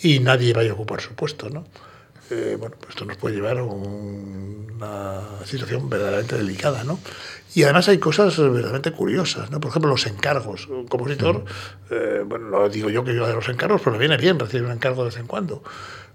[0.01, 1.65] y nadie vaya a ocupar su puesto, ¿no?
[2.29, 6.99] Eh, bueno, pues esto nos puede llevar a una situación verdaderamente delicada, ¿no?
[7.53, 9.59] Y además hay cosas verdaderamente curiosas, ¿no?
[9.59, 10.67] Por ejemplo, los encargos.
[10.67, 11.43] Un compositor,
[11.89, 14.65] eh, bueno, lo digo yo que yo de los encargos, pero me viene bien recibir
[14.65, 15.61] un encargo de vez en cuando.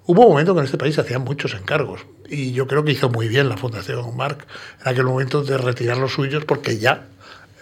[0.06, 2.92] Hubo un momento que en este país se hacían muchos encargos y yo creo que
[2.92, 4.46] hizo muy bien la Fundación Marc
[4.82, 7.06] en aquel momento de retirar los suyos porque ya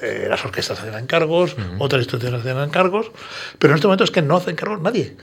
[0.03, 3.11] eh, las orquestas hacían encargos, otras instituciones hacían encargos,
[3.59, 5.17] pero en este momento es que no hace encargos nadie.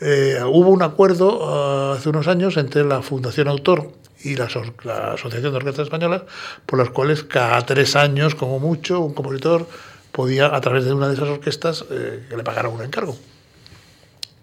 [0.00, 3.92] Eh, hubo un acuerdo ah, hace unos años entre la Fundación Autor
[4.24, 6.22] y la, Asociación de Orquestas Españolas,
[6.66, 9.68] por las cuales cada tres años, como mucho, un compositor
[10.10, 13.16] podía, a través de una de esas orquestas, eh, que le pagara un encargo.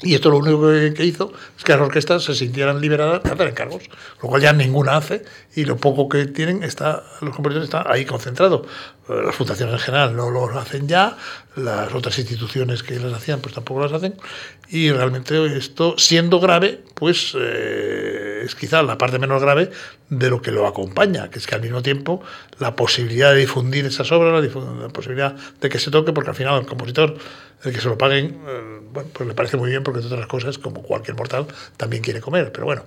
[0.04, 3.48] Y esto lo único que hizo es que las orquestas se sintieran liberadas de hacer
[3.48, 3.84] encargos,
[4.22, 5.24] lo cual ya ninguna hace
[5.56, 8.66] y lo poco que tienen está, los compositores están ahí concentrados.
[9.08, 11.18] Eh, las fundaciones en general no lo hacen ya,
[11.56, 14.16] las otras instituciones que las hacían pues tampoco las hacen
[14.70, 19.70] y realmente esto siendo grave pues eh, es quizá la parte menos grave
[20.10, 22.22] de lo que lo acompaña, que es que al mismo tiempo
[22.60, 26.60] la posibilidad de difundir esas obras, la, posibilidad de que se toque, porque al final
[26.60, 27.16] el compositor,
[27.64, 30.28] el que se lo paguen, eh, bueno, pues le parece muy bien porque de otras
[30.28, 32.84] cosas, como cualquier mortal, también quiere comer, pero bueno,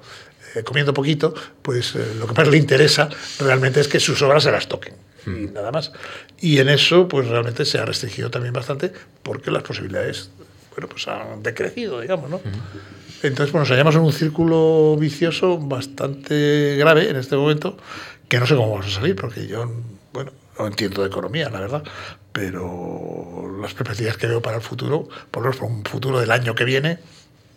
[0.64, 3.08] comiendo poquito, pues lo que más le interesa
[3.40, 4.94] realmente es que sus obras se las toquen
[5.26, 5.52] y mm.
[5.52, 5.92] nada más.
[6.40, 10.30] Y en eso, pues realmente se ha restringido también bastante porque las posibilidades,
[10.72, 12.40] bueno, pues han decrecido, digamos, ¿no?
[13.28, 17.76] Entonces, bueno, nos hallamos en un círculo vicioso bastante grave en este momento,
[18.28, 19.70] que no sé cómo vamos a salir, porque yo,
[20.12, 21.82] bueno, no entiendo de economía, la verdad,
[22.32, 26.30] pero las perspectivas que veo para el futuro, por lo menos para un futuro del
[26.30, 26.98] año que viene,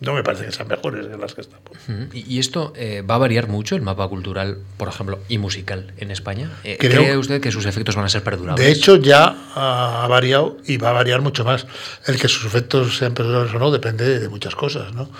[0.00, 1.72] no me parece que sean mejores que las que estamos.
[2.12, 6.12] ¿Y esto eh, va a variar mucho el mapa cultural, por ejemplo, y musical en
[6.12, 6.52] España?
[6.62, 8.64] Eh, ¿Cree usted que sus efectos van a ser perdurables?
[8.64, 11.66] De hecho, ya ha variado y va a variar mucho más.
[12.06, 15.10] El que sus efectos sean perdurables o no depende de muchas cosas, ¿no?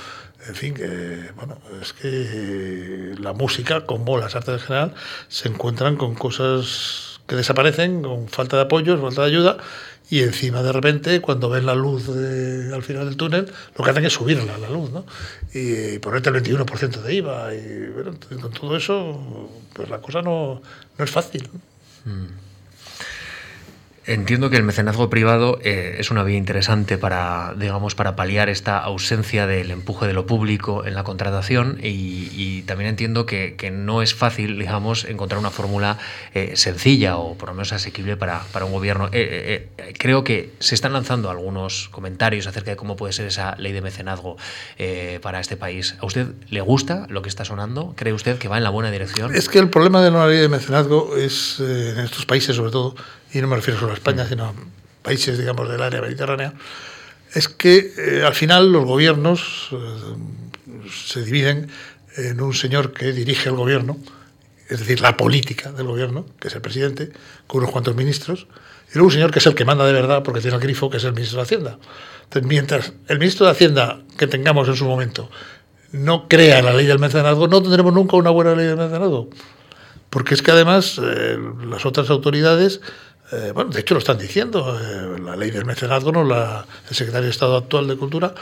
[0.49, 4.95] En fin, que, bueno, es que la música, como las artes en general,
[5.29, 9.59] se encuentran con cosas que desaparecen, con falta de apoyo, falta de ayuda,
[10.11, 14.07] y encima de repente cuando ven la luz al final del túnel lo que hacen
[14.07, 15.05] es subirla la luz ¿no?
[15.53, 20.63] y ponerte el 21% de IVA y con todo eso pues la cosa no,
[20.97, 21.47] no es fácil
[22.07, 22.48] mm.
[24.09, 28.79] Entiendo que el mecenazgo privado eh, es una vía interesante para, digamos, para paliar esta
[28.79, 34.15] ausencia del empuje de lo público en la contratación y, también entiendo que, no es
[34.15, 35.99] fácil, digamos, encontrar una fórmula
[36.33, 39.11] eh, sencilla o por lo menos asequible para, un gobierno.
[39.13, 39.69] Eh,
[39.99, 43.83] creo que se están lanzando algunos comentarios acerca de cómo puede ser esa ley de
[43.83, 44.39] mecenazgo
[45.21, 45.97] para este país.
[46.01, 47.93] ¿A usted le gusta lo que está sonando?
[47.95, 49.35] ¿Cree usted que va en la buena dirección?
[49.35, 52.95] Es que el problema de una ley de mecenazgo es, en estos países sobre todo,
[53.33, 54.55] y no me refiero solo a España, sino a
[55.03, 56.55] países, digamos, del área mediterránea,
[57.35, 59.77] es que eh, al final los gobiernos eh,
[60.91, 61.71] se dividen
[62.17, 63.99] en un señor que dirige el gobierno,
[64.69, 67.11] es decir, la política del gobierno, que es el presidente,
[67.47, 68.47] con unos cuantos ministros,
[68.91, 70.91] y luego un señor que es el que manda de verdad, porque tiene el grifo,
[70.91, 71.79] que es el ministro de Hacienda.
[72.25, 75.31] Entonces, mientras el ministro de Hacienda que tengamos en su momento
[75.93, 79.31] no crea la ley del mecenazgo, no tendremos nunca una buena ley del mecenazgo.
[80.11, 82.81] Porque es que además eh, las otras autoridades
[83.31, 86.97] eh, bueno, de hecho lo están diciendo, eh, la ley del mecenazgo, no la, el
[86.97, 88.35] secretario de Estado actual de Cultura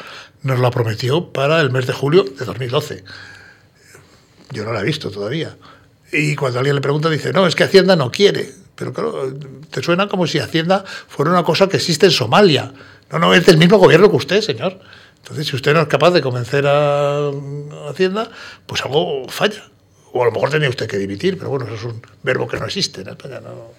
[0.42, 3.04] nos la prometió para el mes de julio de 2012.
[4.52, 5.56] Yo no la he visto todavía.
[6.12, 8.52] Y cuando alguien le pregunta, dice, no, es que Hacienda no quiere.
[8.76, 9.32] Pero claro,
[9.70, 12.72] te suena como si Hacienda fuera una cosa que existe en Somalia.
[13.10, 14.78] No, no, es del mismo gobierno que usted, señor.
[15.18, 17.30] Entonces, si usted no es capaz de convencer a
[17.90, 18.30] Hacienda,
[18.66, 19.64] pues algo falla.
[20.12, 22.58] O a lo mejor tenía usted que dimitir, pero bueno, eso es un verbo que
[22.58, 23.40] no existe en España.
[23.40, 23.72] No.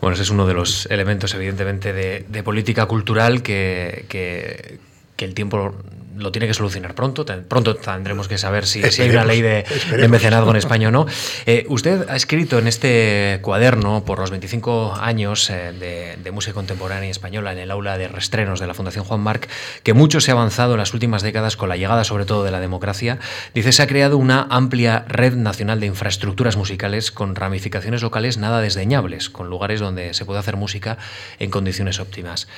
[0.00, 4.78] Bueno, ese es uno de los elementos, evidentemente, de, política cultural que,
[5.18, 5.74] el tiempo
[6.16, 7.24] lo tiene que solucionar pronto.
[7.48, 9.64] Pronto tendremos que saber si, hay una ley de,
[10.08, 11.06] mecenazgo en España o no.
[11.46, 17.10] Eh, usted ha escrito en este cuaderno, por los 25 años eh, de, música contemporánea
[17.10, 19.48] española en el aula de restrenos de la Fundación Juan Marc,
[19.82, 22.50] que mucho se ha avanzado en las últimas décadas con la llegada, sobre todo, de
[22.50, 23.18] la democracia.
[23.54, 28.60] Dice, se ha creado una amplia red nacional de infraestructuras musicales con ramificaciones locales nada
[28.60, 30.98] desdeñables, con lugares donde se puede hacer música
[31.38, 32.48] en condiciones óptimas.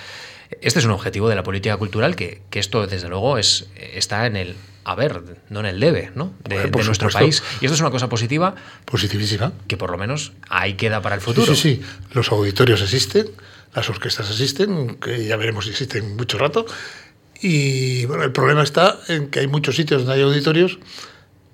[0.60, 4.26] Este es un objetivo de la política cultural que, que esto, desde luego, es, está
[4.26, 4.56] en el
[4.88, 6.32] haber, no en el debe, ¿no?
[6.44, 7.42] De, nuestro país.
[7.60, 8.54] Y esto es una cosa positiva
[8.86, 9.52] Positivísima.
[9.66, 11.54] que por lo menos ahí queda para el futuro.
[11.54, 12.06] Sí, sí, sí.
[12.12, 13.28] Los auditorios existen,
[13.74, 16.64] las orquestas existen, que ya veremos si existen mucho rato.
[17.40, 20.78] Y bueno, el problema está en que hay muchos sitios donde hay auditorios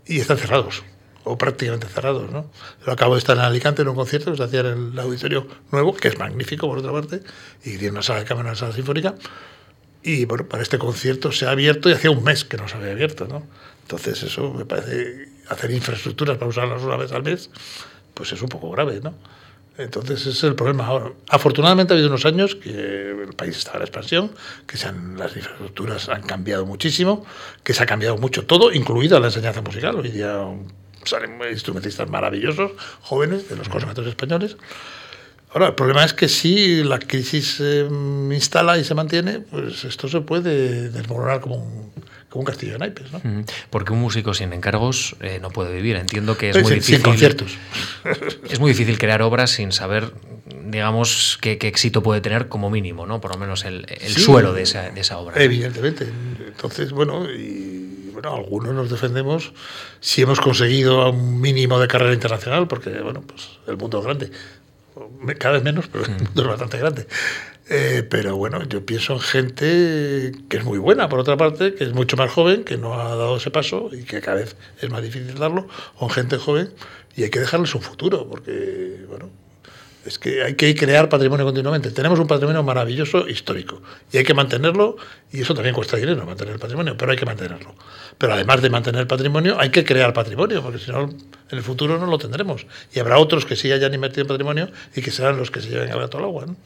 [0.07, 0.85] y están cerrados,
[1.25, 2.31] o prácticamente cerrados.
[2.31, 2.51] ¿no?
[2.85, 5.47] Yo acabo de estar en Alicante en un concierto que se hacía en el auditorio
[5.73, 7.23] nuevo, que es magnífico por otra parte,
[7.65, 9.15] y tiene una sala de cámara, una sala sinfónica.
[10.03, 12.77] Y bueno, para este concierto se ha abierto y hacía un mes que no se
[12.77, 13.27] había abierto.
[13.27, 13.43] ¿no?
[13.83, 17.51] Entonces, eso me parece hacer infraestructuras para usarlas una vez al mes,
[18.13, 19.01] pues es un poco grave.
[19.03, 19.15] ¿no?
[19.77, 21.13] Entonces ese es el problema ahora.
[21.29, 24.31] Afortunadamente ha habido unos años que el país está en expansión,
[24.67, 27.25] que se han, las infraestructuras han cambiado muchísimo,
[27.65, 29.97] que se ha cambiado mucho todo, incluida la enseñanza musical.
[29.97, 30.39] Hoy día
[31.11, 34.57] salen instrumentistas maravillosos, jóvenes, de los conservatorios españoles.
[35.53, 37.87] Ahora, el problema es que si la crisis se
[38.33, 41.93] instala y se mantiene, pues esto se puede desmoronar como un,
[42.29, 43.13] como un castillo de naipes.
[43.13, 43.21] ¿no?
[43.71, 45.95] Porque un músico sin encargos eh, no puede vivir.
[45.95, 47.03] Entiendo que es Eh, muy sin, sin difícil.
[47.05, 47.53] conciertos.
[48.51, 50.13] Es muy difícil crear obras sin saber,
[50.67, 53.21] digamos, qué, qué éxito puede tener como mínimo, ¿no?
[53.21, 54.21] Por lo menos el, el Sí.
[54.23, 55.41] suelo de esa, de esa obra.
[55.41, 56.09] Evidentemente.
[56.49, 57.74] Entonces, bueno, y
[58.15, 59.53] bueno, algunos nos defendemos
[60.01, 64.31] si hemos conseguido un mínimo de carrera internacional, porque bueno, pues el mundo es grande.
[65.39, 67.07] Cada vez menos, pero el mundo es bastante grande.
[67.69, 71.85] Eh, pero bueno, yo pienso en gente que es muy buena, por otra parte, que
[71.85, 74.91] es mucho más joven, que no ha dado ese paso y que cada vez es
[74.91, 76.71] más difícil darlo, o en gente joven,
[77.17, 79.31] y hay que dejarles un futuro, porque, bueno,
[80.05, 81.91] es que hay que crear patrimonio continuamente.
[81.91, 84.97] Tenemos un patrimonio maravilloso histórico y hay que mantenerlo
[85.33, 87.75] y eso también cuesta dinero, mantener el patrimonio, pero hay que mantenerlo.
[88.19, 91.19] Pero además de mantener patrimonio, hay que crear patrimonio, porque si no, en
[91.51, 92.67] el futuro no lo tendremos.
[92.95, 95.69] Y habrá otros que sí hayan invertido en patrimonio y que serán los que se
[95.71, 96.47] lleven el gato al agua.
[96.47, 96.57] ¿no?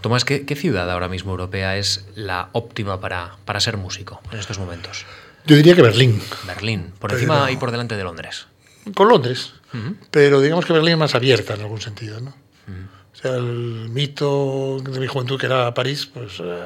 [0.00, 4.38] Tomás, ¿qué, qué ciudad ahora mismo europea es la óptima para, para ser músico en
[4.38, 5.06] estos momentos?
[5.46, 8.46] Yo diría que Berlín, Berlín, por Pero- encima y por delante de Londres.
[8.94, 9.54] con Londres,
[10.10, 12.20] pero digamos que Berlín es más abierta en algún sentido.
[12.20, 12.30] ¿no?
[12.30, 16.64] O sea, el mito de mi juventud que era París, pues eh,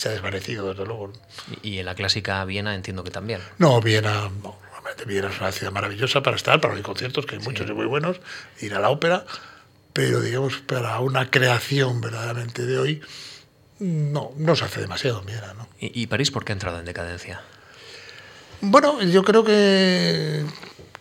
[0.00, 1.12] se ha desvanecido, desde luego.
[1.62, 3.42] Y, en la clásica Viena entiendo que también.
[3.58, 4.56] No, Viena, no,
[5.06, 7.84] Viena es una ciudad maravillosa para estar, para oír conciertos, que hay muchos y muy
[7.84, 8.18] buenos,
[8.62, 9.26] ir a la ópera,
[9.92, 13.02] pero digamos, para una creación verdaderamente de hoy,
[13.78, 15.68] no, no se hace demasiado en Viena, ¿no?
[15.78, 17.42] ¿Y, y París por qué ha entrado en decadencia?
[18.62, 20.46] Bueno, yo creo que,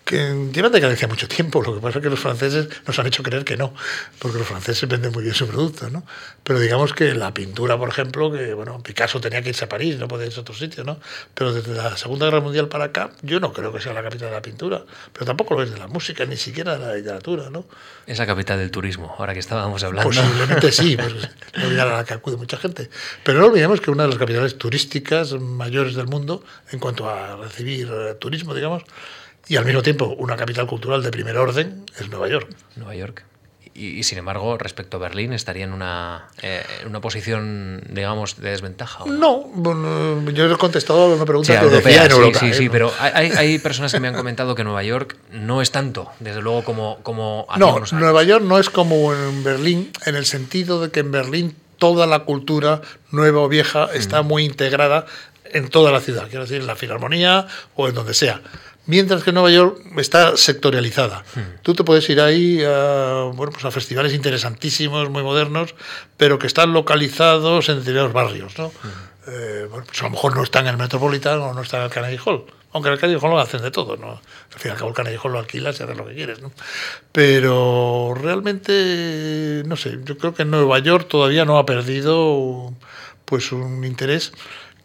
[0.10, 1.62] que llevan decadencia mucho tiempo.
[1.62, 3.76] Lo que pasa es que los franceses nos han hecho creer que no,
[4.18, 6.04] porque los franceses venden muy bien su producto, ¿no?
[6.44, 10.00] Pero digamos que la pintura, por ejemplo, que bueno, Picasso tenía que irse a París,
[10.00, 11.00] no podía irse a otro sitio, ¿no?
[11.36, 14.30] Pero desde la Segunda Guerra Mundial para acá, yo no creo que sea la capital
[14.30, 17.52] de la pintura, pero tampoco lo es de la música, ni siquiera de la literatura,
[17.52, 17.66] ¿no?
[18.08, 20.10] Es la capital del turismo, ahora que estábamos hablando.
[20.10, 21.14] Posiblemente sí, pues,
[21.56, 22.90] no olvidar a la que acude mucha gente.
[23.24, 27.36] Pero no olvidemos que una de las capitales turísticas mayores del mundo en cuanto a
[27.36, 28.82] recibir turismo, digamos,
[29.50, 32.48] y al mismo tiempo una capital cultural de primer orden es Nueva York.
[32.78, 33.26] Nueva York.
[33.74, 38.38] Y, y, sin embargo, respecto a Berlín, estaría en una, eh, en una posición, digamos,
[38.42, 39.04] de desventaja.
[39.04, 39.18] ¿o no?
[39.18, 42.40] No, bueno, yo he contestado a una pregunta sea, que europea, en sí, Europa.
[42.40, 42.54] sí, ¿eh?
[42.54, 42.72] sí, No.
[42.72, 46.42] pero hay, hay personas que me han comentado que Nueva York no es tanto, desde
[46.42, 48.02] luego, como, como hace No, unos años.
[48.04, 52.06] Nueva York no es como en Berlín, en el sentido de que en Berlín toda
[52.06, 52.82] la cultura,
[53.12, 55.06] nueva o vieja, está muy integrada
[55.52, 58.42] en toda la ciudad, quiero decir, en la filarmonía o en donde sea.
[58.90, 61.24] Mientras que Nueva York está sectorializada.
[61.62, 65.76] Tú te puedes ir ahí a, bueno, pues a festivales interesantísimos, muy modernos,
[66.18, 68.58] pero que están localizados en determinados barrios.
[68.58, 68.72] ¿no?
[69.28, 71.86] Eh, bueno, pues a lo mejor no están en el Metropolitan o no están en
[71.86, 72.46] el Carnegie Hall.
[72.72, 74.08] Aunque en el Carnegie Hall lo hacen de todo, ¿no?
[74.54, 76.42] Al fin y al cabo el Carnegie Hall lo alquilas y haces lo que quieres,
[76.42, 76.52] ¿no?
[77.12, 82.74] Pero realmente, no sé, yo creo que Nueva York todavía no ha perdido
[83.26, 84.32] pues un interés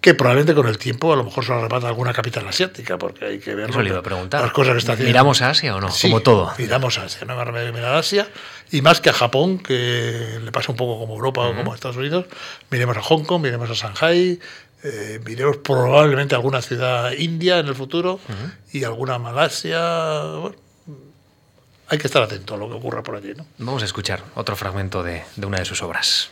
[0.05, 3.25] que probablemente con el tiempo a lo mejor se lo arrebata alguna capital asiática, porque
[3.25, 4.43] hay que ver Eso le iba a preguntar.
[4.43, 5.09] las cosas que está haciendo.
[5.09, 5.91] ¿Miramos a Asia o no?
[5.91, 6.53] Sí, como todo.
[6.59, 8.29] Miramos a Asia, no me remedio mirar a Asia.
[8.71, 11.97] Y más que a Japón, que le pasa un poco como Europa o como Estados
[11.97, 12.27] Unidos,
[12.69, 14.39] miremos a Hong Kong, miremos a Shanghai,
[14.83, 18.21] eh, miremos probablemente alguna ciudad india en el futuro
[18.75, 20.21] y alguna Malasia.
[20.39, 20.57] Bueno,
[21.89, 23.33] hay que estar atento a lo que ocurra por allí.
[23.35, 23.47] ¿no?
[23.57, 26.31] Vamos a escuchar otro fragmento de, de una de sus obras.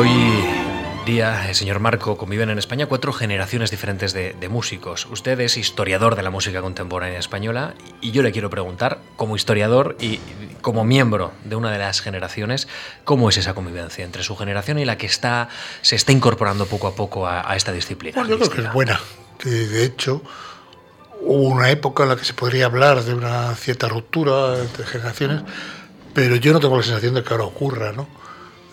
[0.00, 0.10] Hoy
[1.06, 5.06] día, eh, señor Marco, conviven en España cuatro generaciones diferentes de, músicos.
[5.10, 9.96] Usted es historiador de la música contemporánea española y yo le quiero preguntar, como historiador
[9.98, 10.20] y
[10.60, 12.68] como miembro de una de las generaciones,
[13.02, 15.48] ¿cómo es esa convivencia entre su generación y la que está,
[15.82, 18.20] se está incorporando poco a poco a, esta disciplina?
[18.20, 19.00] Bueno, yo creo que es buena.
[19.42, 20.22] De hecho,
[21.22, 25.42] hubo una época en la que se podría hablar de una cierta ruptura entre generaciones,
[26.14, 28.06] pero yo no tengo la sensación de que ahora ocurra, ¿no?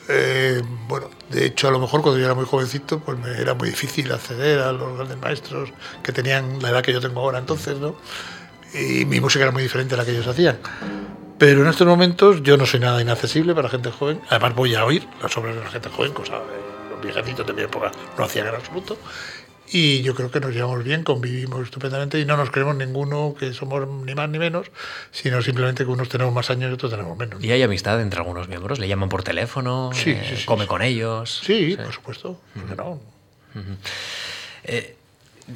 [0.07, 3.53] Eh, bueno, de hecho, a lo mejor cuando yo era muy jovencito, pues me era
[3.53, 5.71] muy difícil acceder a los grandes maestros
[6.03, 7.95] que tenían la edad que yo tengo ahora entonces, ¿no?
[8.73, 10.59] Y mi música era muy diferente a la que ellos hacían.
[11.37, 14.21] Pero en estos momentos yo no soy nada inaccesible para gente joven.
[14.29, 17.53] Además voy a oír las obras de la gente joven, cosa que los viejecitos de
[17.53, 18.97] mi época no hacían en absoluto
[19.67, 23.53] y yo creo que nos llevamos bien, convivimos estupendamente y no nos creemos ninguno que
[23.53, 24.67] somos ni más ni menos,
[25.11, 27.43] sino simplemente que unos tenemos más años y otros tenemos menos.
[27.43, 28.79] ¿Y hay amistad entre algunos miembros?
[28.79, 29.91] ¿Le llaman por teléfono?
[29.93, 31.41] Sí, eh, sí, ¿Come con ellos?
[31.43, 32.39] Sí, por supuesto.
[32.77, 32.99] no?
[34.63, 34.95] Eh,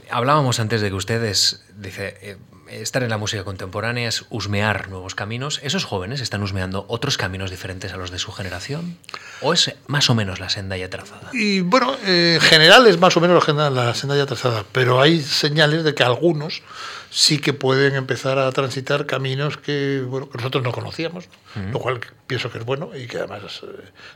[0.10, 2.38] hablábamos antes de que ustedes, dice, eh,
[2.72, 5.60] estar en la música contemporánea es husmear nuevos caminos.
[5.64, 8.98] ¿Esos jóvenes están husmeando otros caminos diferentes a los de su generación?
[9.42, 11.30] ¿O es más o menos la senda ya trazada?
[11.34, 15.22] Y bueno, en general es más o menos la, la senda ya trazada, pero hay
[15.22, 16.62] señales de que algunos
[17.10, 21.28] sí que pueden empezar a transitar caminos que, bueno, que nosotros no conocíamos,
[21.72, 23.68] lo cual pienso que es bueno y que además eh,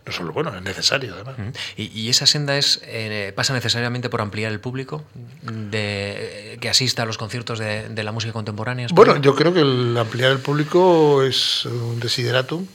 [0.05, 1.35] no solo es bueno, es necesario además.
[1.75, 5.03] ¿Y, esa senda es eh, pasa necesariamente por ampliar el público
[5.41, 8.87] de, que asista a los conciertos de, de la música contemporánea?
[8.91, 12.67] Bueno, yo creo que el ampliar el público es un desideratum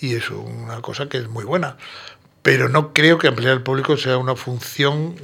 [0.00, 1.76] y es una cosa que es muy buena
[2.44, 5.16] pero no creo que ampliar el público sea una función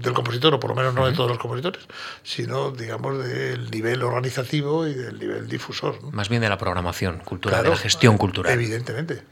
[0.00, 1.82] del compositor, o por lo menos no de todos los compositores,
[2.22, 6.02] sino, digamos, del nivel organizativo y del nivel difusor.
[6.14, 8.50] Más bien de la programación cultural, de la gestión cultural.
[8.54, 9.22] Evidentemente.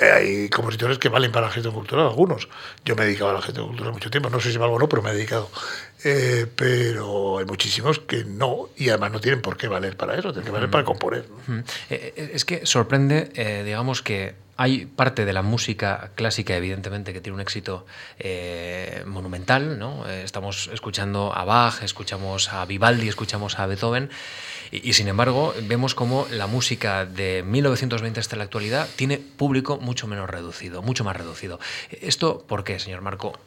[0.00, 2.46] Eh, hay compositores que valen para la gestión cultural, algunos.
[2.84, 4.78] Yo me he dedicado a la gestión cultural mucho tiempo, no sé si valgo o
[4.78, 5.50] no, pero me he dedicado.
[6.04, 10.30] Eh, pero hay muchísimos que no, y además no tienen por qué valer para eso,
[10.30, 11.24] tienen que valer para componer.
[11.88, 17.36] Eh, es que sorprende, digamos, que hay parte de la música clásica, evidentemente, que tiene
[17.36, 17.86] un éxito
[18.18, 19.78] eh, monumental.
[19.78, 20.06] ¿no?
[20.06, 24.10] Eh, estamos escuchando a Bach, escuchamos a Vivaldi, escuchamos a Beethoven.
[24.70, 30.06] Y, sin embargo, vemos como la música de 1920 hasta la actualidad tiene público mucho
[30.06, 31.58] menos reducido, mucho más reducido.
[31.90, 33.38] ¿Esto por qué, señor Marco?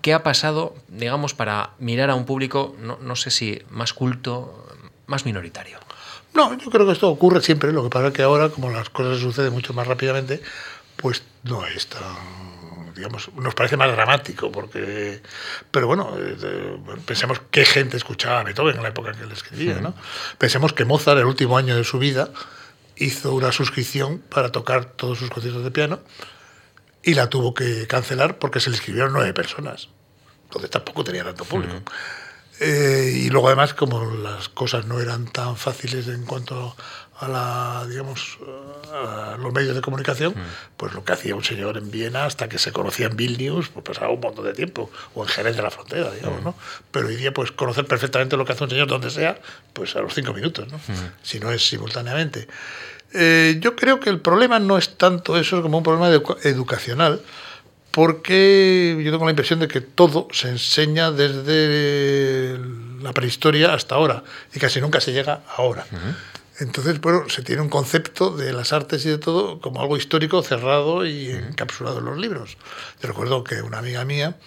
[0.00, 4.66] ¿Qué ha pasado, digamos, para mirar a un público, no, no sé si más culto,
[5.06, 5.83] más minoritario?
[6.34, 7.72] No, yo creo que esto ocurre siempre.
[7.72, 10.42] Lo que pasa es que ahora, como las cosas suceden mucho más rápidamente,
[10.96, 15.22] pues no es tan, digamos, nos parece más dramático, porque,
[15.70, 19.32] pero bueno, eh, pensemos qué gente escuchaba a Beethoven en la época en que él
[19.32, 19.94] escribía, ¿no?
[20.38, 22.30] Pensemos que Mozart, el último año de su vida,
[22.96, 26.00] hizo una suscripción para tocar todos sus conciertos de piano
[27.02, 29.88] y la tuvo que cancelar porque se le escribieron nueve personas.
[30.44, 31.82] Entonces tampoco tenía tanto público.
[32.60, 36.76] Eh, y luego además, como las cosas no eran tan fáciles en cuanto
[37.18, 38.38] a la, digamos,
[38.92, 40.76] a los medios de comunicación, mm.
[40.76, 43.84] pues lo que hacía un señor en Viena hasta que se conocía en Vilnius, pues
[43.84, 46.44] pasaba un montón de tiempo, o en Jerez de la Frontera, digamos, mm.
[46.44, 46.54] ¿no?
[46.90, 49.40] Pero hoy día, pues conocer perfectamente lo que hace un señor donde sea,
[49.72, 50.78] pues a los cinco minutos, ¿no?
[50.78, 51.12] Mm.
[51.22, 52.48] Si no es simultáneamente.
[53.12, 56.08] Eh, yo creo que el problema no es tanto eso, es como un problema
[56.42, 57.20] educacional,
[57.94, 62.58] porque yo tengo la impresión de que todo se enseña desde
[63.00, 65.86] la prehistoria hasta ahora y casi nunca se llega ahora.
[66.58, 70.42] Entonces, bueno, se tiene un concepto de las artes y de todo como algo histórico
[70.42, 72.56] cerrado y encapsulado en los libros.
[73.00, 74.38] Te recuerdo que una amiga mía,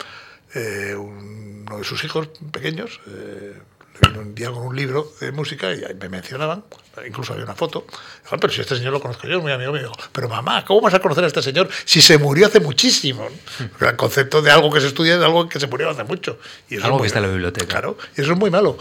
[0.54, 3.62] eh, uno de sus hijos pequeños, eh,
[4.02, 6.64] vino un día con un libro de música y me mencionaban,
[7.06, 7.86] incluso había una foto.
[8.30, 9.91] pero si este señor lo conozco yo, muy amigo mío.
[10.12, 13.28] Pero mamá, ¿cómo vas a conocer a este señor si se murió hace muchísimo?
[13.80, 16.39] el concepto de algo que se estudia es algo que se murió hace mucho.
[16.70, 17.68] Y algo que está en la biblioteca.
[17.68, 18.78] Claro, y eso es muy malo.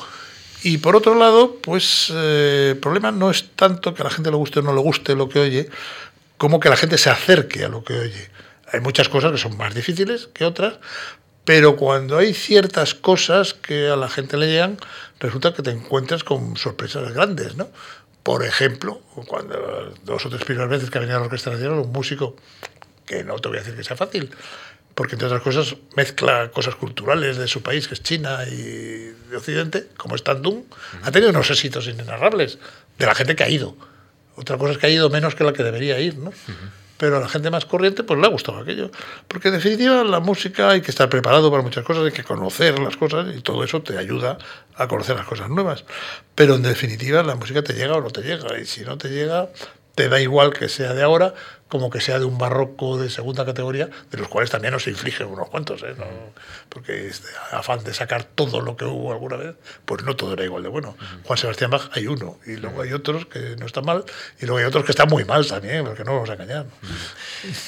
[0.62, 4.31] Y por otro lado, pues eh, el problema no es tanto que a la gente
[4.31, 5.71] le guste o no le guste lo que oye,
[6.39, 8.31] como que la gente se acerque a lo que oye.
[8.73, 10.75] Hay muchas cosas que son más difíciles que otras,
[11.47, 14.78] pero cuando hay ciertas cosas que a la gente le llegan,
[15.20, 17.68] resulta que te encuentras con sorpresas grandes, ¿no?
[18.24, 21.92] Por ejemplo, cuando dos o tres primeras veces que venía a la Orquesta Nacional, un
[21.92, 22.34] músico,
[23.07, 24.28] que no te voy a decir que sea fácil,
[24.97, 29.36] porque entre otras cosas mezcla cosas culturales de su país, que es China y de
[29.36, 30.64] Occidente, como es Tandung,
[31.05, 32.59] ha tenido unos éxitos inenarrables
[32.99, 33.76] de la gente que ha ido.
[34.34, 36.32] Otra cosa es que ha ido menos que la que debería ir, ¿no?
[36.99, 38.90] Pero a la gente más corriente pues le ha gustado aquello.
[39.28, 42.78] Porque en definitiva la música hay que estar preparado para muchas cosas, hay que conocer
[42.78, 44.38] las cosas y todo eso te ayuda
[44.74, 45.84] a conocer las cosas nuevas.
[46.34, 49.09] Pero en definitiva la música te llega o no te llega y si no te
[49.09, 49.49] llega
[49.94, 51.34] te da igual que sea de ahora
[51.69, 55.27] como que sea de un barroco de segunda categoría, de los cuales también nos infligen
[55.27, 55.95] unos cuantos, ¿eh?
[56.69, 60.45] porque este afán de sacar todo lo que hubo alguna vez, pues no todo era
[60.45, 60.97] igual de bueno.
[61.25, 64.05] Juan Sebastián Bach hay uno, y luego hay otros que no están mal,
[64.41, 66.67] y luego hay otros que están muy mal también, porque no vamos a engañar.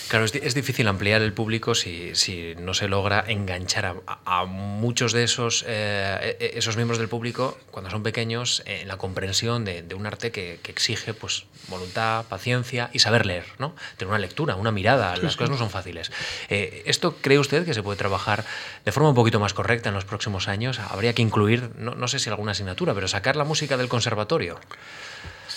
[0.09, 5.25] Claro, es, difícil ampliar el público si, si, no se logra enganchar a, muchos de
[5.25, 9.85] esos, eh, e, e, esos miembros del público, cuando son pequeños, en la comprensión de,
[9.99, 13.75] un arte que, que exige pues, voluntad, paciencia y saber leer, ¿no?
[13.97, 15.17] Tener una lectura, una mirada.
[15.17, 16.13] Las cosas no son fáciles.
[16.49, 18.45] Eh, ¿Esto cree usted que se puede trabajar
[18.85, 20.79] de forma un poquito más correcta en los próximos años?
[20.79, 24.59] Habría que incluir, no, no sé si alguna asignatura, pero sacar la música del conservatorio.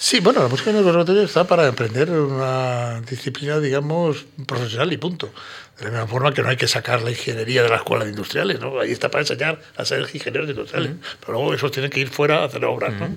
[0.04, 4.98] Sí, bueno, la música en el conservatorio está para aprender una disciplina, digamos, profesional y
[4.98, 5.30] punto.
[5.78, 8.10] De la misma forma que no hay que sacar la ingeniería de la escuela de
[8.10, 8.80] industriales, ¿no?
[8.80, 10.94] Ahí está para enseñar a ser ingenieros industriales.
[11.20, 13.16] Pero luego esos tienen que ir fuera a hacer obras, ¿no?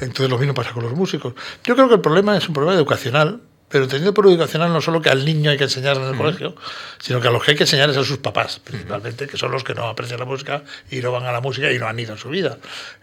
[0.00, 1.34] Entonces lo mismo pasa con los músicos.
[1.62, 3.40] Yo creo que el problema es un problema educacional,
[3.74, 6.54] pero teniendo por educacional no solo que al niño hay que enseñar en el colegio,
[7.00, 9.50] sino que a los que hay que enseñar es a sus papás, principalmente, que son
[9.50, 10.62] los que no aprecian la música
[10.92, 12.58] y no van a la música y no han ido en su vida.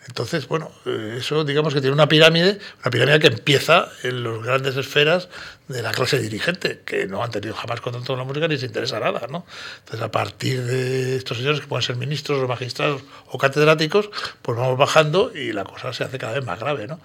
[0.08, 4.42] Entonces, bueno, eh, eso digamos que tiene una pirámide, una pirámide que empieza en las
[4.44, 5.28] grandes esferas
[5.68, 8.66] de la clase dirigente, que no han tenido jamás contacto con la música ni se
[8.66, 9.46] interesa nada, ¿no?
[9.80, 14.10] Entonces, a partir de estos señores que pueden ser ministros o magistrados o catedráticos,
[14.42, 17.02] pues vamos bajando y la cosa se hace cada vez más grave, ¿no?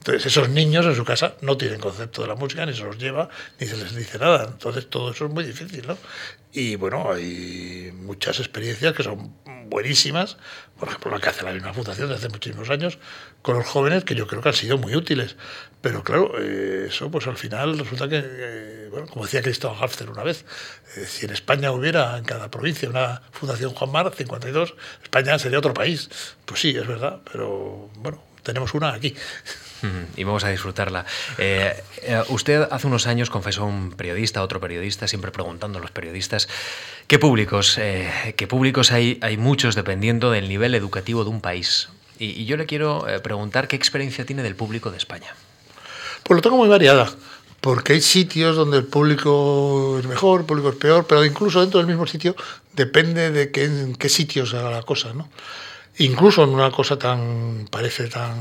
[0.00, 2.96] Entonces, esos niños en su casa no tienen concepto de la música, ni se los
[2.96, 3.28] lleva,
[3.58, 4.44] ni se les dice nada.
[4.44, 5.98] Entonces, todo eso es muy difícil, ¿no?
[6.52, 9.34] Y bueno, hay muchas experiencias que son
[9.66, 10.38] buenísimas.
[10.78, 12.98] Por ejemplo, la que hace la misma fundación desde hace muchísimos años
[13.42, 15.36] con los jóvenes, que yo creo que han sido muy útiles.
[15.82, 20.08] Pero claro, eh, eso pues al final resulta que, eh, bueno, como decía Cristóbal Hafter
[20.08, 20.46] una vez,
[20.96, 25.58] eh, si en España hubiera en cada provincia una fundación Juan Mar, 52, España sería
[25.58, 26.08] otro país.
[26.46, 29.14] Pues sí, es verdad, pero bueno, tenemos una aquí.
[30.16, 31.06] Y vamos a disfrutarla.
[31.38, 35.78] Eh, eh, usted hace unos años confesó a un periodista, a otro periodista, siempre preguntando
[35.78, 36.48] a los periodistas,
[37.06, 39.18] ¿qué públicos, eh, qué públicos hay?
[39.22, 41.88] Hay muchos dependiendo del nivel educativo de un país.
[42.18, 45.34] Y, yo le quiero preguntar qué experiencia tiene del público de España.
[46.22, 47.10] Pues lo tengo muy variada,
[47.62, 51.78] porque hay sitios donde el público es mejor, el público es peor, pero incluso dentro
[51.78, 52.36] del mismo sitio
[52.74, 55.30] depende de qué, en qué sitios haga la cosa, ¿no?
[55.98, 58.34] Incluso en una cosa tan, parece tan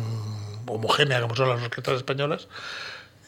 [0.73, 2.47] homogénea como son las orquestas españolas,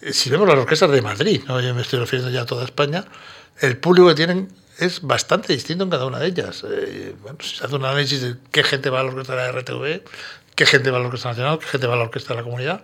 [0.02, 1.60] eh, si vemos las orquestas de Madrid, ¿no?
[1.62, 3.06] yo me estoy refiriendo ya a toda España,
[3.60, 6.66] el público que tienen es bastante distinto en cada una de ellas.
[6.68, 9.42] Eh, bueno, si se hace un análisis de qué gente va a la orquesta de
[9.42, 10.04] la RTV,
[10.56, 12.44] qué gente va a la orquesta nacional, qué gente va a la orquesta de la
[12.44, 12.84] comunidad,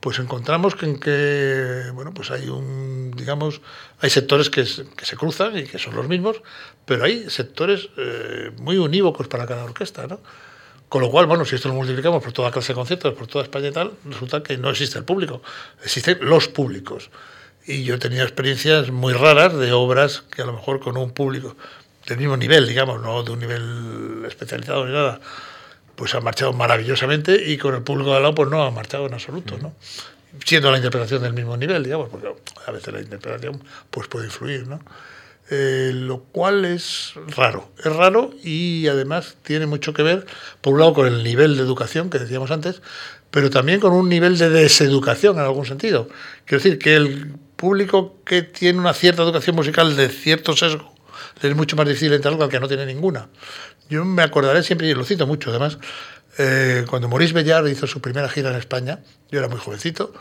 [0.00, 3.60] pues encontramos que en que bueno pues hay un digamos
[4.00, 6.42] hay sectores que, que se cruzan y que son los mismos
[6.84, 10.20] pero hay sectores eh, muy unívocos para cada orquesta ¿no?
[10.88, 13.44] Con lo cual, bueno, si esto lo multiplicamos por toda clase de conciertos, por toda
[13.44, 15.42] España y tal, resulta que no existe el público,
[15.82, 17.10] existen los públicos.
[17.66, 21.10] Y yo he tenido experiencias muy raras de obras que a lo mejor con un
[21.10, 21.56] público
[22.06, 25.20] del mismo nivel, digamos, no de un nivel especializado ni nada,
[25.96, 29.06] pues han marchado maravillosamente y con el público de al lado pues no han marchado
[29.06, 29.74] en absoluto, ¿no?
[30.44, 32.28] Siendo la interpretación del mismo nivel, digamos, porque
[32.66, 33.60] a veces la interpretación
[33.90, 34.80] pues puede influir, ¿no?
[35.48, 37.70] Eh, lo cual es raro.
[37.78, 40.26] Es raro y además tiene mucho que ver,
[40.60, 42.82] por un lado, con el nivel de educación que decíamos antes,
[43.30, 46.08] pero también con un nivel de deseducación en algún sentido.
[46.46, 50.96] Quiero decir que el público que tiene una cierta educación musical de cierto sesgo
[51.42, 53.28] es mucho más difícil entrar que al que no tiene ninguna.
[53.88, 55.78] Yo me acordaré siempre, y lo cito mucho además,
[56.38, 60.12] eh, cuando Maurice Bellard hizo su primera gira en España, yo era muy jovencito,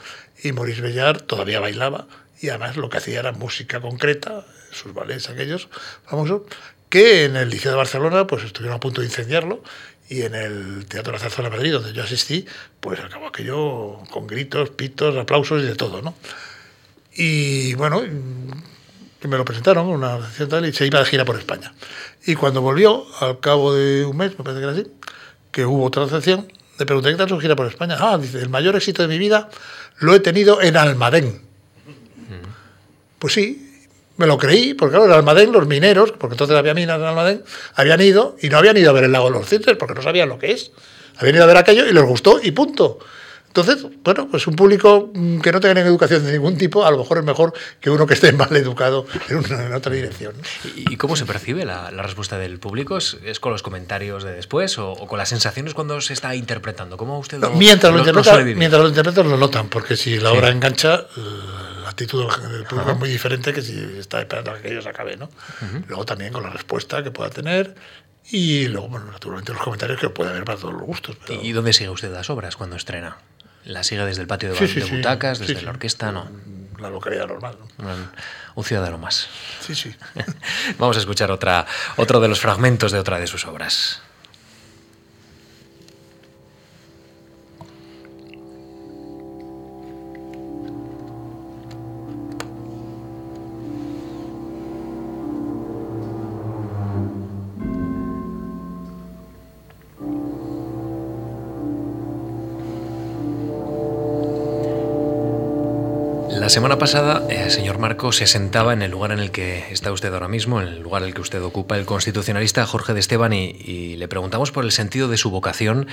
[0.43, 2.07] y Maurice Bellard todavía bailaba,
[2.41, 4.45] y además lo que hacía era música concreta,
[4.75, 5.69] sus ballets aquellos
[6.05, 6.43] famosos,
[6.89, 9.63] que en el Liceo de Barcelona pues estuvieron a punto de incendiarlo
[10.07, 12.45] y en el Teatro de la Zarzuela de Madrid, donde yo asistí,
[12.79, 16.13] pues acabó aquello con gritos, pitos, aplausos y de todo, ¿no?
[17.13, 18.03] Y bueno,
[19.27, 20.19] me lo presentaron, una
[20.49, 21.73] tal, y se iba de gira por España.
[22.25, 24.91] Y cuando volvió, al cabo de un mes, me parece que era así,
[25.51, 27.95] que hubo otra recepción, le pregunté qué tal su gira por España.
[27.99, 29.49] Ah, dice, el mayor éxito de mi vida
[29.99, 31.41] lo he tenido en Almadén.
[33.19, 33.64] Pues sí,
[34.17, 37.43] me lo creí, porque claro, en Almadén los mineros, porque entonces había minas en Almadén,
[37.75, 40.01] habían ido y no habían ido a ver el lago de los cisnes porque no
[40.01, 40.71] sabían lo que es.
[41.17, 42.99] Habían ido a ver aquello y les gustó y punto.
[43.55, 46.97] Entonces, bueno, pues un público mm, que no tenga educación de ningún tipo, a lo
[46.97, 50.33] mejor es mejor que uno que esté mal educado en, otra dirección.
[50.75, 52.97] ¿Y cómo se percibe la, respuesta del público?
[52.97, 56.97] ¿Es, con los comentarios de después o, con las sensaciones cuando se está interpretando?
[56.97, 58.03] ¿Cómo usted lo, mientras, lo,
[58.55, 61.05] mientras lo interpretan lo notan, porque si la obra engancha...
[61.15, 61.21] Eh,
[61.87, 65.29] actitud del público es muy diferente que si está esperando a que ellos acabe, ¿no?
[65.87, 67.75] Luego también con la respuesta que pueda tener
[68.31, 71.15] y luego, bueno, naturalmente los comentarios que puede haber para todos los gustos.
[71.29, 73.17] ¿Y dónde sigue usted las obras cuando estrena?
[73.65, 76.29] ¿La sigue desde el patio de, butacas, desde la orquesta, no?
[76.79, 77.57] la localidad normal.
[78.55, 79.27] Un, ciudadano más.
[79.61, 79.95] Sí, sí.
[80.77, 81.65] Vamos a escuchar otra,
[81.97, 84.01] otro de los fragmentos de otra de sus obras.
[106.55, 109.91] Semana pasada, el eh, señor Marco se sentaba en el lugar en el que está
[109.91, 113.01] usted ahora mismo, en el lugar en el que usted ocupa, el constitucionalista Jorge de
[113.01, 115.87] Esteban, y, le preguntamos por el sentido de su vocación,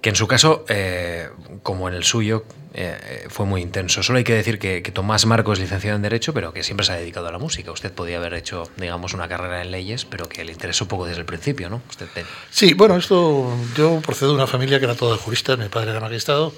[0.00, 1.30] que en su caso, eh,
[1.64, 4.04] como en el suyo, eh, fue muy intenso.
[4.04, 6.92] Solo hay que decir que, Tomás Marco es licenciado en Derecho, pero que siempre se
[6.92, 7.72] ha dedicado a la música.
[7.72, 11.18] Usted podía haber hecho, digamos, una carrera en leyes, pero que le interesó poco desde
[11.18, 11.82] el principio, ¿no?
[11.90, 12.06] Usted
[12.52, 15.98] Sí, bueno, esto yo procedo de una familia que era toda jurista, mi padre era
[15.98, 16.54] magistrado,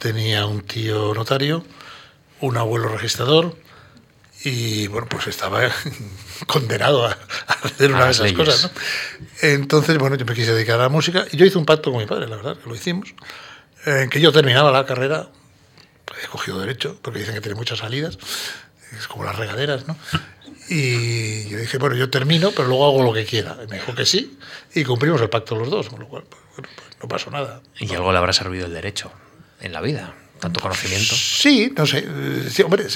[0.00, 1.64] tenía un tío notario
[2.42, 3.56] un abuelo registrador
[4.44, 5.60] y bueno, pues estaba
[6.46, 7.16] condenado a,
[7.62, 8.64] hacer una de esas cosas.
[8.64, 9.48] ¿no?
[9.48, 12.00] Entonces, bueno, yo me quise dedicar a la música y yo hice un pacto con
[12.00, 13.14] mi padre, la verdad, que lo hicimos,
[13.86, 15.28] en que yo terminaba la carrera,
[16.22, 18.18] he cogido derecho, porque dicen que tiene muchas salidas,
[18.98, 19.96] es como las regaderas, ¿no?
[20.68, 23.56] Y yo dije, bueno, yo termino, pero luego hago lo que quiera.
[23.64, 24.38] Y me dijo que sí,
[24.74, 27.62] y cumplimos el pacto los dos, con lo cual, pues, bueno, pues no pasó nada.
[27.78, 29.12] Y algo le habrá servido el derecho
[29.60, 31.14] en la vida tanto conocimiento.
[31.14, 32.04] Sí, no sé.
[32.50, 32.86] Sí, hombre,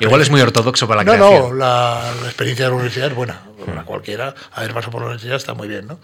[0.00, 3.40] Igual es muy ortodoxo para la No, no, la, experiencia de la universidad es buena.
[3.64, 6.00] Para cualquiera, haber pasado por la universidad está muy bien, ¿no?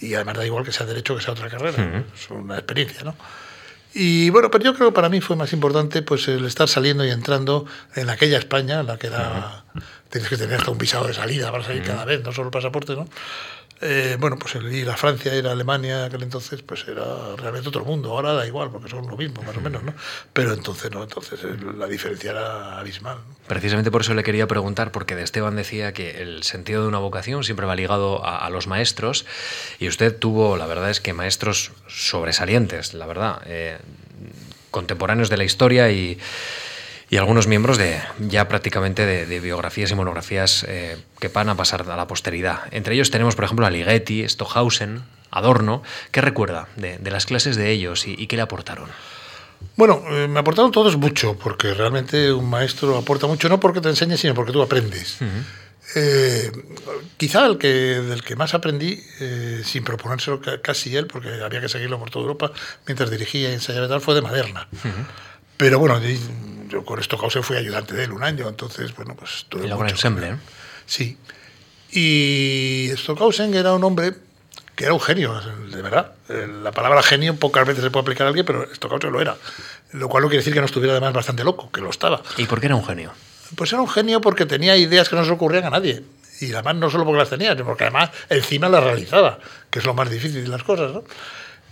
[0.00, 2.02] Y además da igual que sea derecho que sea otra carrera.
[2.14, 3.14] Es una experiencia, ¿no?
[3.92, 7.04] Y bueno, pero yo creo que para mí fue más importante pues el estar saliendo
[7.04, 9.64] y entrando en aquella España, en la que era,
[10.08, 12.52] tienes que tener hasta un visado de salida para salir cada vez, no solo el
[12.52, 13.06] pasaporte, ¿no?
[13.82, 17.68] Eh, bueno, pues el ir a Francia, ir a Alemania, aquel entonces, pues era realmente
[17.68, 18.10] otro mundo.
[18.10, 19.92] Ahora da igual, porque son lo mismo, más o menos, ¿no?
[20.32, 21.40] Pero entonces no, entonces
[21.76, 23.18] la diferencia era abismal.
[23.46, 26.98] Precisamente por eso le quería preguntar, porque de Esteban decía que el sentido de una
[26.98, 29.26] vocación siempre va ligado a, los maestros,
[29.78, 33.78] y usted tuvo, la verdad es que maestros sobresalientes, la verdad, eh,
[34.70, 36.18] contemporáneos de la historia y
[37.08, 41.88] y algunos miembros de ya prácticamente de, biografías y monografías eh, que van a pasar
[41.88, 42.60] a la posteridad.
[42.72, 45.82] Entre ellos tenemos, por ejemplo, a Ligeti, Stockhausen, Adorno.
[46.10, 48.88] ¿Qué recuerda de, las clases de ellos y, qué le aportaron?
[49.76, 53.88] Bueno, eh, me aportaron todos mucho, porque realmente un maestro aporta mucho, no porque te
[53.88, 55.18] enseñe, sino porque tú aprendes.
[55.94, 56.50] Eh,
[57.16, 59.00] quizá el que, del que más aprendí,
[59.64, 62.50] sin proponérselo casi él, porque había que seguirlo por toda Europa,
[62.86, 64.66] mientras dirigía y ensayaba y tal, fue de Maderna.
[65.56, 66.00] Pero bueno,
[66.68, 69.46] yo con Stockhausen fui ayudante de él un año, entonces, bueno, pues...
[69.48, 70.36] Tuve y luego ¿eh?
[70.86, 71.16] Sí.
[71.90, 74.12] Y Stockhausen era un hombre
[74.74, 76.12] que era un genio, de verdad.
[76.28, 79.36] La palabra genio pocas veces se puede aplicar a alguien, pero Stockhausen lo era.
[79.92, 82.22] Lo cual no quiere decir que no estuviera además bastante loco, que lo estaba.
[82.36, 83.12] ¿Y por qué era un genio?
[83.54, 86.04] Pues era un genio porque tenía ideas que no se ocurrían a nadie.
[86.40, 89.38] Y además no solo porque las tenía, sino porque además encima las realizaba,
[89.70, 91.04] que es lo más difícil de las cosas, ¿no?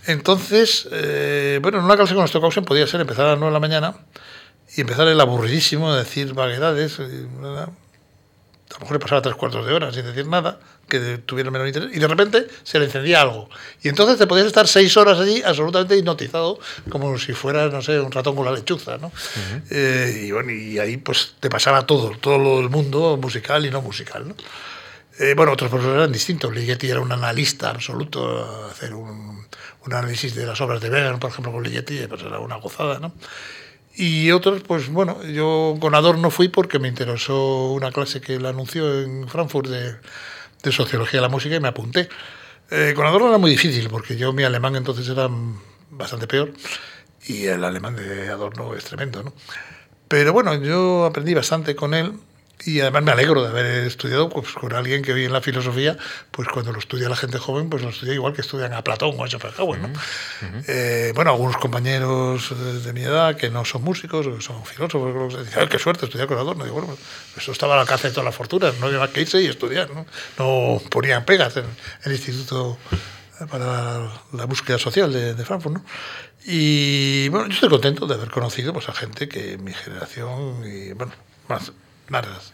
[0.06, 3.54] Entonces, eh, bueno, en una clase con Stockhausen podía ser empezar a las 9 de
[3.54, 3.94] la mañana
[4.76, 6.98] y empezar el aburridísimo de decir vaguedades.
[6.98, 7.26] Eh,
[8.70, 11.68] a lo mejor le pasaba tres cuartos de hora sin decir nada, que tuviera menor
[11.68, 13.48] interés, y de repente se le encendía algo.
[13.82, 18.00] Y entonces te podías estar seis horas allí absolutamente hipnotizado, como si fueras, no sé,
[18.00, 19.12] un ratón con la lechuza, ¿no?
[19.70, 23.80] Eh, y bueno, y ahí pues te pasaba todo, todo el mundo musical y no
[23.80, 24.34] musical, ¿no?
[25.36, 26.54] Bueno, otros profesores eran distintos.
[26.54, 29.46] Ligeti era un analista absoluto, hacer un,
[29.86, 32.98] un análisis de las obras de Weber, por ejemplo, con Ligeti, pues era una gozada,
[32.98, 33.12] ¿no?
[33.96, 38.46] Y otros, pues bueno, yo con Adorno fui porque me interesó una clase que él
[38.46, 39.94] anunció en Frankfurt de,
[40.62, 42.08] de Sociología de la Música y me apunté.
[42.70, 45.28] Eh, con Adorno era muy difícil porque yo mi alemán entonces era
[45.90, 46.52] bastante peor
[47.26, 49.32] y el alemán de Adorno es tremendo, ¿no?
[50.08, 52.14] Pero bueno, yo aprendí bastante con él
[52.64, 55.96] y además me alegro de haber estudiado pues, con alguien que hoy en la filosofía,
[56.30, 59.14] pues cuando lo estudia la gente joven, pues lo estudia igual que estudian a Platón
[59.18, 59.80] o a Schopenhauer.
[59.80, 59.88] ¿no?
[60.66, 65.68] Eh, bueno, algunos compañeros de, mi edad que no son músicos, que son filósofos, dicen,
[65.68, 66.64] qué suerte estudiar con Adorno!
[66.64, 69.20] Digo, bueno, pues, eso estaba al alcance de todas las fortunas, no había más que
[69.22, 69.90] irse y estudiar.
[69.90, 70.06] No,
[70.38, 71.66] no ponían pegas en
[72.04, 72.78] el Instituto
[73.50, 75.74] para la búsqueda social de, de Frankfurt.
[75.74, 75.84] ¿no?
[76.46, 80.92] Y bueno, yo estoy contento de haber conocido pues, a gente que mi generación y
[80.92, 81.12] bueno,
[81.48, 81.72] más
[82.08, 82.52] más,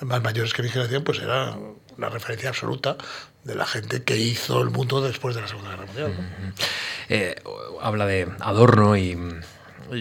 [0.00, 1.56] más mayores que mi generación, pues era
[1.96, 2.96] una referencia absoluta
[3.44, 6.12] de la gente que hizo el mundo después de la Segunda Guerra Mundial.
[7.08, 7.36] Eh,
[7.80, 9.16] habla de Adorno y,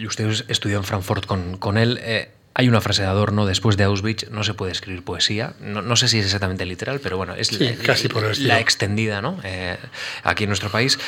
[0.05, 1.99] usted estudió en Frankfurt con, con él.
[2.01, 5.53] Eh, hay una frase de Adorno, después de Auschwitz no se puede escribir poesía.
[5.61, 9.39] No, no sé si es exactamente literal, pero bueno, es casi por la, extendida ¿no?
[9.43, 9.77] Eh,
[10.23, 10.99] aquí en nuestro país.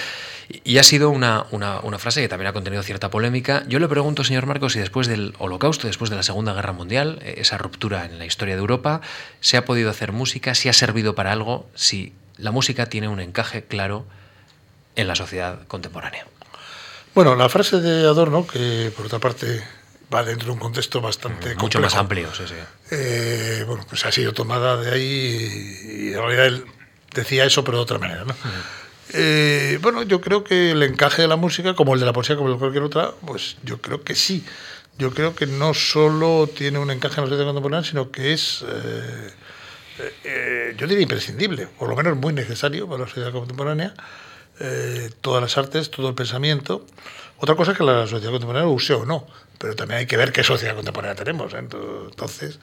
[0.63, 3.63] Y ha sido una, una, frase que también ha contenido cierta polémica.
[3.67, 7.19] Yo le pregunto, señor Marcos, si después del Holocausto, después de la Segunda Guerra Mundial,
[7.21, 9.01] eh, esa ruptura en la historia de Europa,
[9.39, 13.19] se ha podido hacer música, si ha servido para algo, si la música tiene un
[13.19, 14.05] encaje claro
[14.95, 16.25] en la sociedad contemporánea.
[17.13, 19.63] Bueno, la frase de Adorno, que por otra parte
[20.13, 22.55] va dentro de un contexto bastante mucho más amplio, sí, sí.
[22.91, 26.65] Eh, bueno, pues ha sido tomada de ahí y, en realidad él
[27.13, 28.35] decía eso, pero de otra manera, ¿no?
[29.13, 32.35] Eh, bueno, yo creo que el encaje de la música, como el de la poesía,
[32.35, 34.45] como el de cualquier otra, pues yo creo que sí.
[34.97, 38.63] Yo creo que no solo tiene un encaje en la sociedad contemporánea, sino que es,
[38.67, 39.31] eh,
[40.23, 43.93] eh, yo diría, imprescindible, por lo menos muy necesario para la sociedad contemporánea.
[45.21, 46.85] todas las artes, todo el pensamiento.
[47.39, 49.25] Otra cosa es que la sociedad contemporánea lo use o no,
[49.57, 51.53] pero también hay que ver qué sociedad contemporánea tenemos.
[51.55, 52.59] Entonces,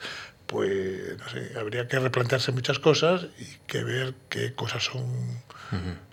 [0.47, 5.03] pues, no sé, habría que replantearse muchas cosas y que ver qué cosas son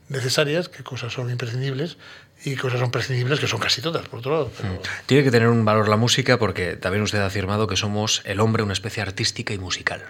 [0.08, 1.96] necesarias, qué cosas son imprescindibles
[2.44, 4.46] y cosas son prescindibles que son casi todas, por otro lado.
[4.46, 5.06] Mm.
[5.06, 8.40] Tiene que tener un valor la música porque también usted ha afirmado que somos el
[8.40, 10.02] hombre una especie artística y musical.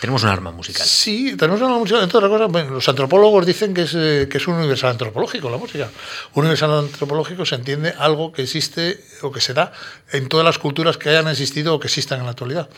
[0.00, 0.86] Tenemos un arma musical.
[0.86, 2.02] Sí, tenemos un arma musical.
[2.02, 5.58] Entre otras cosas, los antropólogos dicen que es, eh, que es un universal antropológico la
[5.58, 5.90] música.
[6.34, 9.72] Un universal antropológico se entiende algo que existe o que se da
[10.12, 12.68] en todas las culturas que hayan existido o que existan en la actualidad.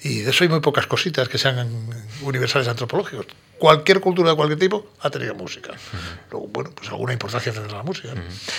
[0.00, 1.68] Y de eso hay muy pocas cositas que sean
[2.22, 3.26] universales antropológicos.
[3.58, 5.72] Cualquier cultura de cualquier tipo ha tenido música.
[6.30, 8.10] Luego, bueno, pues alguna importancia tendrá la música.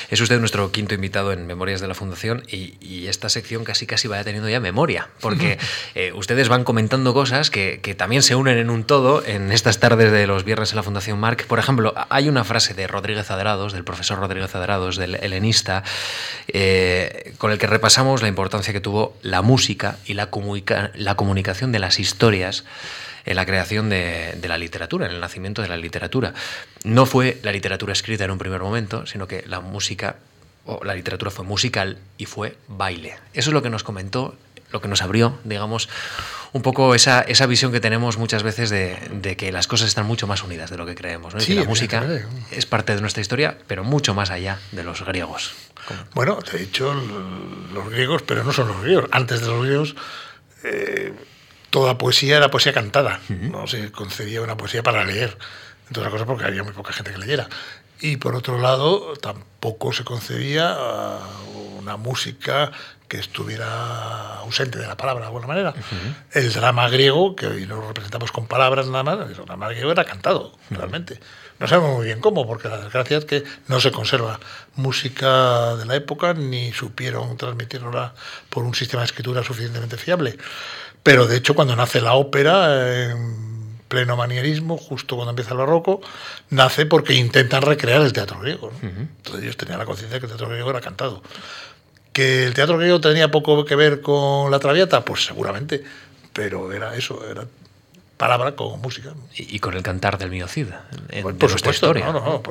[0.10, 4.08] Es usted nuestro quinto invitado en Memorias de la Fundación y, esta sección casi casi
[4.08, 5.58] vaya teniendo ya memoria, porque
[5.95, 10.12] eh, ustedes van comentando cosas que, también se unen en un todo en estas tardes
[10.12, 11.47] de los viernes en la Fundación Marc.
[11.47, 15.84] Por ejemplo, hay una frase de Rodríguez Adrados, del profesor Rodríguez Adrados, del helenista,
[16.50, 21.16] eh, con el que repasamos la importancia que tuvo la música y la, comunica la
[21.16, 22.66] comunicación comunicación de las historias
[23.26, 26.34] en la creación de, la literatura, en el nacimiento de la literatura.
[26.84, 30.17] No fue la literatura escrita en un primer momento, sino que la música
[30.65, 33.17] o la literatura fue musical y fue baile.
[33.34, 34.36] Eso es lo que nos comentó,
[34.72, 35.89] lo que nos abrió, digamos,
[36.53, 40.28] un poco esa, esa visión que tenemos muchas veces de, que las cosas están mucho
[40.28, 41.34] más unidas de lo que creemos.
[41.34, 41.55] ¿no?
[41.55, 42.05] la música
[42.51, 45.53] es parte de nuestra historia, pero mucho más allá de los griegos.
[46.13, 46.93] Bueno, te he dicho
[47.74, 49.05] los griegos, pero no son los griegos.
[49.11, 49.95] Antes de los griegos
[50.63, 51.13] eh,
[51.70, 55.38] toda poesía era poesía cantada, no se concedía una poesía para leer,
[55.88, 57.47] entre otras cosas porque había muy poca gente que leyera.
[58.01, 61.20] Y por otro lado, tampoco se concebía ah,
[61.78, 62.72] una música
[63.09, 65.74] que estuviera ausente de la palabra de alguna manera.
[66.32, 70.05] El drama griego, que hoy lo representamos con palabras nada más, el drama griego era
[70.05, 71.20] cantado, realmente.
[71.59, 74.39] No sabemos muy bien cómo, porque la desgracia es que no se conserva
[74.76, 78.13] música de la época ni supieron transmitirla
[78.49, 80.38] por un sistema de escritura suficientemente fiable.
[81.04, 83.50] Pero de hecho, cuando nace la ópera, en
[83.88, 86.02] pleno manierismo, justo cuando empieza el barroco,
[86.50, 88.72] nace porque intentan recrear el teatro griego.
[88.82, 91.22] Entonces ellos tenían la conciencia de que el teatro griego era cantado.
[92.14, 95.04] ¿Que el teatro griego tenía poco que ver con la traviata?
[95.04, 95.84] Pues seguramente,
[96.34, 97.45] pero era eso, era
[98.18, 99.14] palabra con música.
[99.36, 100.68] Y, con el cantar del Miocid,
[101.10, 102.12] en, pues, por supuesto, historia.
[102.12, 102.43] No, no,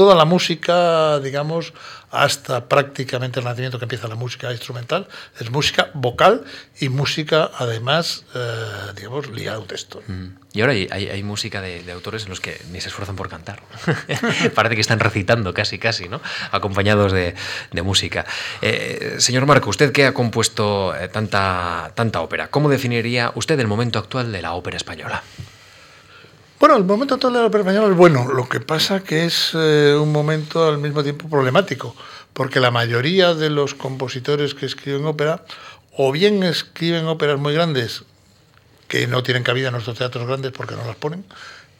[0.00, 1.74] toda la música, digamos,
[2.10, 5.06] hasta prácticamente el nacimiento que empieza la música instrumental,
[5.38, 6.44] es música vocal
[6.80, 10.00] y música, además, eh, digamos, ligada a.
[10.06, 10.38] Mm.
[10.54, 13.62] Y ahora hay, música de, autores en los que ni se esfuerzan por cantar.
[14.54, 16.22] Parece que están recitando casi, casi, ¿no?
[16.50, 17.34] Acompañados de,
[17.82, 18.24] música.
[18.62, 23.66] Eh, señor Marco, usted que ha compuesto eh, tanta, tanta ópera, ¿cómo definiría usted el
[23.66, 25.22] momento actual de la ópera española?
[26.60, 29.52] Bueno, el momento actual de la ópera española es bueno, lo que pasa que es
[29.54, 31.96] eh, un momento al mismo tiempo problemático,
[32.34, 35.42] porque la mayoría de los compositores que escriben ópera
[35.96, 38.04] o bien escriben óperas muy grandes
[38.88, 41.24] que no tienen cabida en nuestros teatros grandes porque no las ponen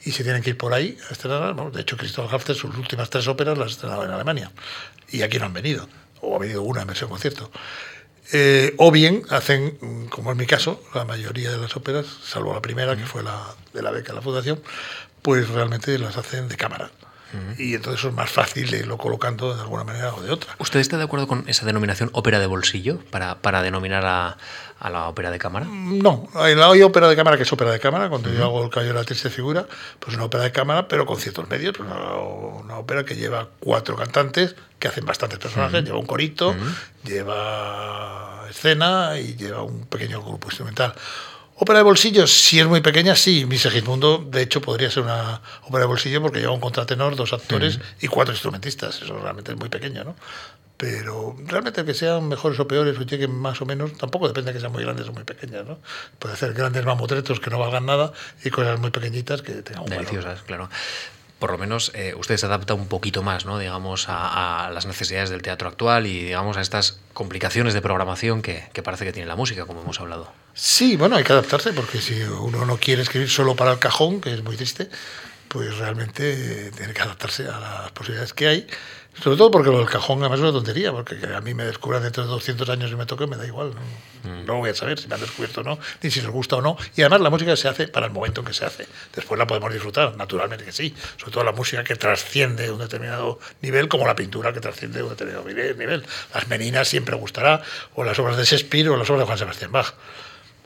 [0.02, 1.54] y se tienen que ir por ahí a estrenar.
[1.72, 4.50] de hecho, Cristóbal Hafter sus últimas tres óperas las estrenaba en Alemania
[5.10, 5.90] y aquí no han venido,
[6.22, 7.50] o ha venido una en versión concierto.
[8.32, 9.76] Eh, o bien hacen,
[10.08, 13.54] como es mi caso, la mayoría de las óperas, salvo la primera, que fue la
[13.72, 14.60] de la beca de la Fundación,
[15.22, 16.90] pues realmente las hacen de cámara.
[17.58, 20.54] Y entonces es más fácil irlo colocando de alguna manera o de otra.
[20.58, 24.36] ¿Usted está de acuerdo con esa denominación ópera de bolsillo para, para denominar a,
[24.78, 25.66] a, la ópera de cámara?
[25.66, 28.08] No, hay, hay, ópera de cámara que es ópera de cámara.
[28.08, 29.66] Cuando yo hago el Cayo de la Triste Figura,
[29.98, 31.76] pues una ópera de cámara, pero con ciertos medios.
[31.76, 36.54] Pues una, ópera que lleva cuatro cantantes que hacen bastantes personajes, lleva un corito,
[37.04, 40.94] lleva escena y lleva un pequeño grupo instrumental.
[41.62, 43.44] Ópera de bolsillo, si es muy pequeña, sí.
[43.44, 47.34] Mi Segismundo, de hecho, podría ser una ópera de bolsillo porque lleva un contratenor, dos
[47.34, 49.02] actores y cuatro instrumentistas.
[49.02, 50.16] Eso realmente es muy pequeño, ¿no?
[50.78, 54.54] Pero realmente que sean mejores o peores o lleguen más o menos, tampoco depende de
[54.54, 55.78] que sean muy grandes o muy pequeñas, ¿no?
[56.18, 59.90] Puede ser grandes mamotretos que no valgan nada y cosas muy pequeñitas que tengan un
[59.90, 60.70] Deliciosas, claro.
[61.40, 63.58] Por lo menos eh, usted se adapta un poquito más, ¿no?
[63.58, 68.68] digamos, a, las necesidades del teatro actual y digamos a estas complicaciones de programación que,
[68.72, 70.30] que, parece que tiene la música, como hemos hablado.
[70.54, 74.20] Sí, bueno, hay que adaptarse porque si uno no quiere escribir solo para el cajón,
[74.20, 74.90] que es muy triste,
[75.48, 78.66] pues realmente tiene que adaptarse a las posibilidades que hay
[79.14, 82.02] sobre todo porque lo del cajón además es una tontería, porque a mí me descubran
[82.02, 83.72] dentro de 200 años y me toque, me da igual.
[83.74, 84.30] ¿no?
[84.30, 84.46] Mm.
[84.46, 86.62] no voy a saber si me han descubierto o no, ni si les gusta o
[86.62, 86.76] no.
[86.96, 88.86] Y además la música se hace para el momento en que se hace.
[89.14, 90.94] Después la podemos disfrutar, naturalmente que sí.
[91.16, 95.10] Sobre todo la música que trasciende un determinado nivel, como la pintura que trasciende un
[95.10, 96.04] determinado nivel.
[96.32, 97.62] Las meninas siempre gustará,
[97.94, 99.94] o las obras de Shakespeare o las obras de Juan Sebastián Bach.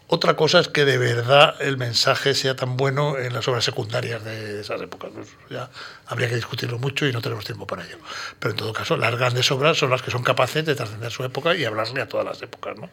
[0.07, 4.22] Otra cosa es que de verdad el mensaje sea tan bueno en las obras secundarias
[4.22, 5.11] de esas épocas.
[5.48, 5.70] Ya
[6.07, 7.96] habría que discutirlo mucho y no tenemos tiempo para ello.
[8.38, 11.24] Pero en todo caso, las grandes obras son las que son capaces de trascender su
[11.24, 12.76] época y hablarle a todas las épocas.
[12.78, 12.90] ¿no?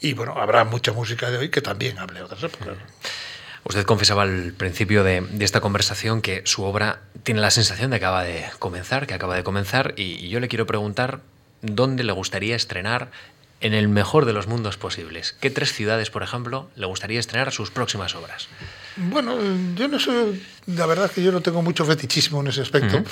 [0.00, 2.76] Y bueno, habrá mucha música de hoy que también hable a otras épocas.
[3.62, 8.04] Usted confesaba al principio de, esta conversación que su obra tiene la sensación de que
[8.04, 11.20] acaba de comenzar, que acaba de comenzar, y yo le quiero preguntar
[11.60, 13.10] dónde le gustaría estrenar
[13.60, 15.34] en el mejor de los mundos posibles.
[15.40, 18.48] ¿Qué tres ciudades, por ejemplo, le gustaría estrenar sus próximas obras?
[18.96, 19.36] Bueno,
[19.74, 23.02] yo no sé, la verdad es que yo no tengo mucho fetichismo en ese aspecto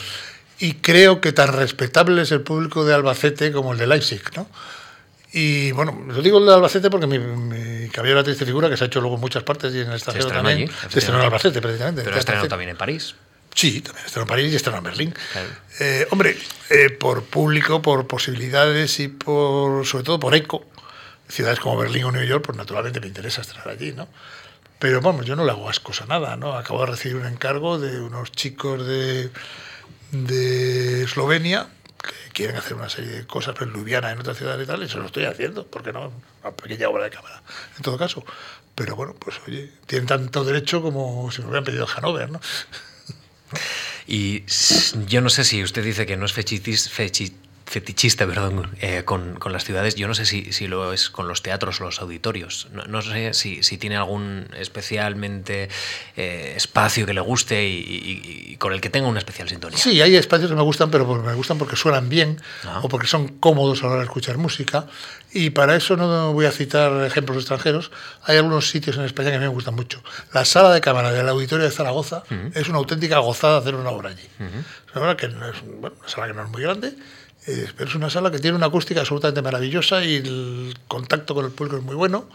[0.58, 4.48] y creo que tan respetable es el público de Albacete como el de Leipzig, ¿no?
[5.32, 8.84] Y bueno, lo digo el de Albacete porque mi, mi la triste figura que se
[8.84, 10.70] ha hecho luego en muchas partes y en el extranjero también.
[10.88, 12.02] se estrenó en Albacete, precisamente.
[12.02, 13.14] Pero ha estrenado también en París.
[13.56, 15.14] Sí, también están en París y están en Berlín.
[15.80, 16.36] Eh, hombre,
[16.68, 20.66] eh, por público, por posibilidades y por sobre todo por eco,
[21.26, 24.08] ciudades como Berlín o New York, pues naturalmente me interesa estar allí, ¿no?
[24.78, 26.52] Pero vamos, yo no le hago ascos a nada, ¿no?
[26.52, 29.30] Acabo de recibir un encargo de unos chicos de,
[30.10, 34.66] de Eslovenia que quieren hacer una serie de cosas en Ljubljana, en otra ciudad y
[34.66, 37.42] tal, y se lo estoy haciendo, porque no, una pequeña obra de cámara,
[37.78, 38.22] en todo caso.
[38.74, 42.40] Pero bueno, pues oye, tienen tanto derecho como si me hubieran pedido Hanover, ¿no?
[44.06, 44.44] Y
[45.06, 46.88] yo no sé si usted dice que no es fechitis,
[47.66, 49.96] fetichista perdón, eh, con, con, las ciudades.
[49.96, 52.68] Yo no sé si, si, lo es con los teatros o los auditorios.
[52.72, 55.68] No, no sé si, si, tiene algún especialmente
[56.16, 59.78] eh, espacio que le guste y, con el que tenga una especial sintonía.
[59.78, 62.80] Sí, hay espacios que me gustan, pero me gustan porque suenan bien ah.
[62.82, 64.86] o porque son cómodos a la hora de escuchar música.
[65.32, 67.90] Y para eso no voy a citar ejemplos extranjeros.
[68.22, 70.02] Hay algunos sitios en España que a mí me gustan mucho.
[70.32, 72.22] La sala de cámara del auditorio de Zaragoza
[72.54, 74.26] es una auténtica gozada hacer una obra allí.
[74.88, 76.94] Es una, que no es, bueno, una sala que no es muy grande
[77.46, 81.44] eh, pero es una sala que tiene una acústica absolutamente maravillosa y el contacto con
[81.44, 82.28] el público es muy bueno.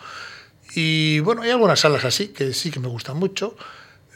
[0.73, 3.55] Y bueno, hay algunas salas así que sí que me gustan mucho.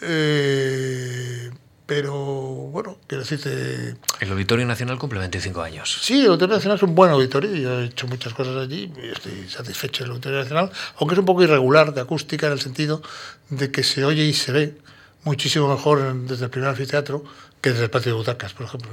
[0.02, 1.52] Eh,
[1.86, 3.96] pero bueno, quiero decirte.
[4.20, 6.00] El Auditorio Nacional cumple 25 años.
[6.02, 7.54] Sí, el Auditorio Nacional es un buen auditorio.
[7.56, 11.26] Yo he hecho muchas cosas allí y estoy satisfecho del Auditorio Nacional, aunque es un
[11.26, 13.02] poco irregular de acústica en el sentido
[13.50, 14.78] de que se oye y se ve
[15.24, 17.24] muchísimo mejor desde el primer anfiteatro
[17.66, 18.92] que desde el patio de butacas, por ejemplo.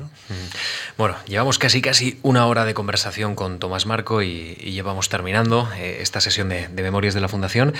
[0.96, 5.98] Bueno, llevamos casi casi una hora de conversación con Tomás Marco y, llevamos terminando eh,
[6.00, 7.74] esta sesión de, Memorias de la Fundación.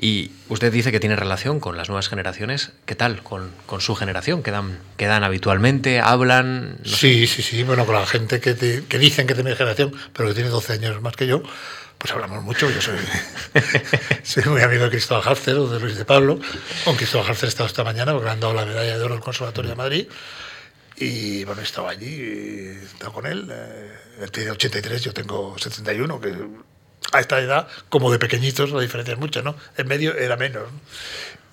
[0.00, 2.72] Y usted dice que tiene relación con las nuevas generaciones.
[2.86, 4.42] ¿Qué tal con, con su generación?
[4.42, 6.00] ¿Quedan, ¿Quedan habitualmente?
[6.00, 6.78] ¿Hablan?
[6.84, 7.62] sí, sí, sí.
[7.62, 11.00] Bueno, con la gente que, que dicen que tiene generación, pero que tiene 12 años
[11.02, 11.44] más que yo
[12.02, 12.68] pues hablamos mucho.
[12.68, 12.98] Yo soy,
[14.24, 16.40] soy muy amigo de Cristóbal Harcer o de Luis de Pablo.
[16.84, 19.14] Con Cristóbal Harcer he estado esta mañana porque le han dado la medalla de oro
[19.14, 20.08] al Conservatorio de Madrid.
[20.96, 23.48] Y bueno, he estado allí, he estado con él.
[23.52, 26.36] Eh, él tiene 83, yo tengo 71, que
[27.12, 29.54] a esta edad, como de pequeñitos, la diferencia es mucha, ¿no?
[29.76, 30.64] En medio era menos.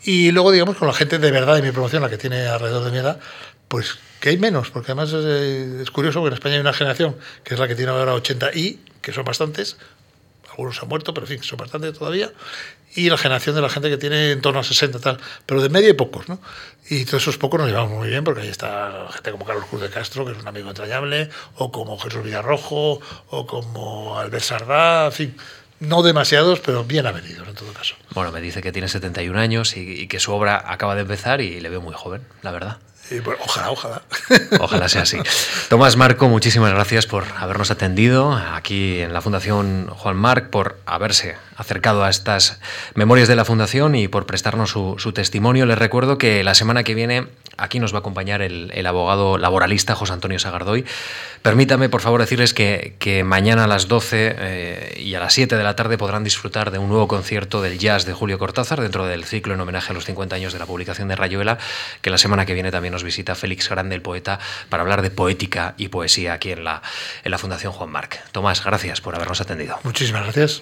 [0.02, 2.86] Y luego, digamos, con la gente de verdad de mi promoción, la que tiene alrededor
[2.86, 3.20] de mi edad,
[3.68, 6.74] pues que hay menos, porque además es, eh, es curioso que en España hay una
[6.74, 9.78] generación que es la que tiene ahora 80 y, que son bastantes,
[10.60, 12.32] algunos han muerto, pero en fin, son bastantes todavía,
[12.96, 15.70] y la generación de la gente que tiene en torno a 60 tal, pero de
[15.70, 16.40] media y pocos, ¿no?
[16.90, 19.82] Y todos esos pocos nos llevamos muy bien, porque ahí está gente como Carlos Cruz
[19.82, 23.00] de Castro, que es un amigo entrañable, o como Jesús Villarrojo,
[23.30, 25.36] o como Albert Sardá, en fin,
[25.80, 27.96] no demasiados, pero bien avenidos en todo caso.
[28.14, 31.60] Bueno, me dice que tiene 71 años y, que su obra acaba de empezar y
[31.60, 32.78] le veo muy joven, la verdad.
[33.40, 34.02] Ojalá, ojalá.
[34.60, 35.18] Ojalá sea así.
[35.70, 41.36] Tomás Marco, muchísimas gracias por habernos atendido aquí en la Fundación Juan Marc, por haberse
[41.58, 42.60] acercado a estas
[42.96, 45.66] memorias de la Fundación y por prestarnos su, testimonio.
[45.66, 47.28] Les recuerdo que la semana que viene
[47.60, 50.86] aquí nos va a acompañar el, abogado laboralista José Antonio Sagardoy.
[51.42, 55.64] Permítame, por favor, decirles que, mañana a las 12 eh, y a las 7 de
[55.64, 59.26] la tarde podrán disfrutar de un nuevo concierto del jazz de Julio Cortázar dentro del
[59.26, 61.58] ciclo en homenaje a los 50 años de la publicación de Rayuela,
[62.02, 64.40] que la semana que viene también nos visita Félix Grande, el poeta,
[64.70, 66.82] para hablar de poética y poesía aquí en la,
[67.24, 68.22] en la Fundación Juan Marc.
[68.32, 69.80] Tomás, gracias por habernos atendido.
[69.84, 70.62] Muchísimas gracias.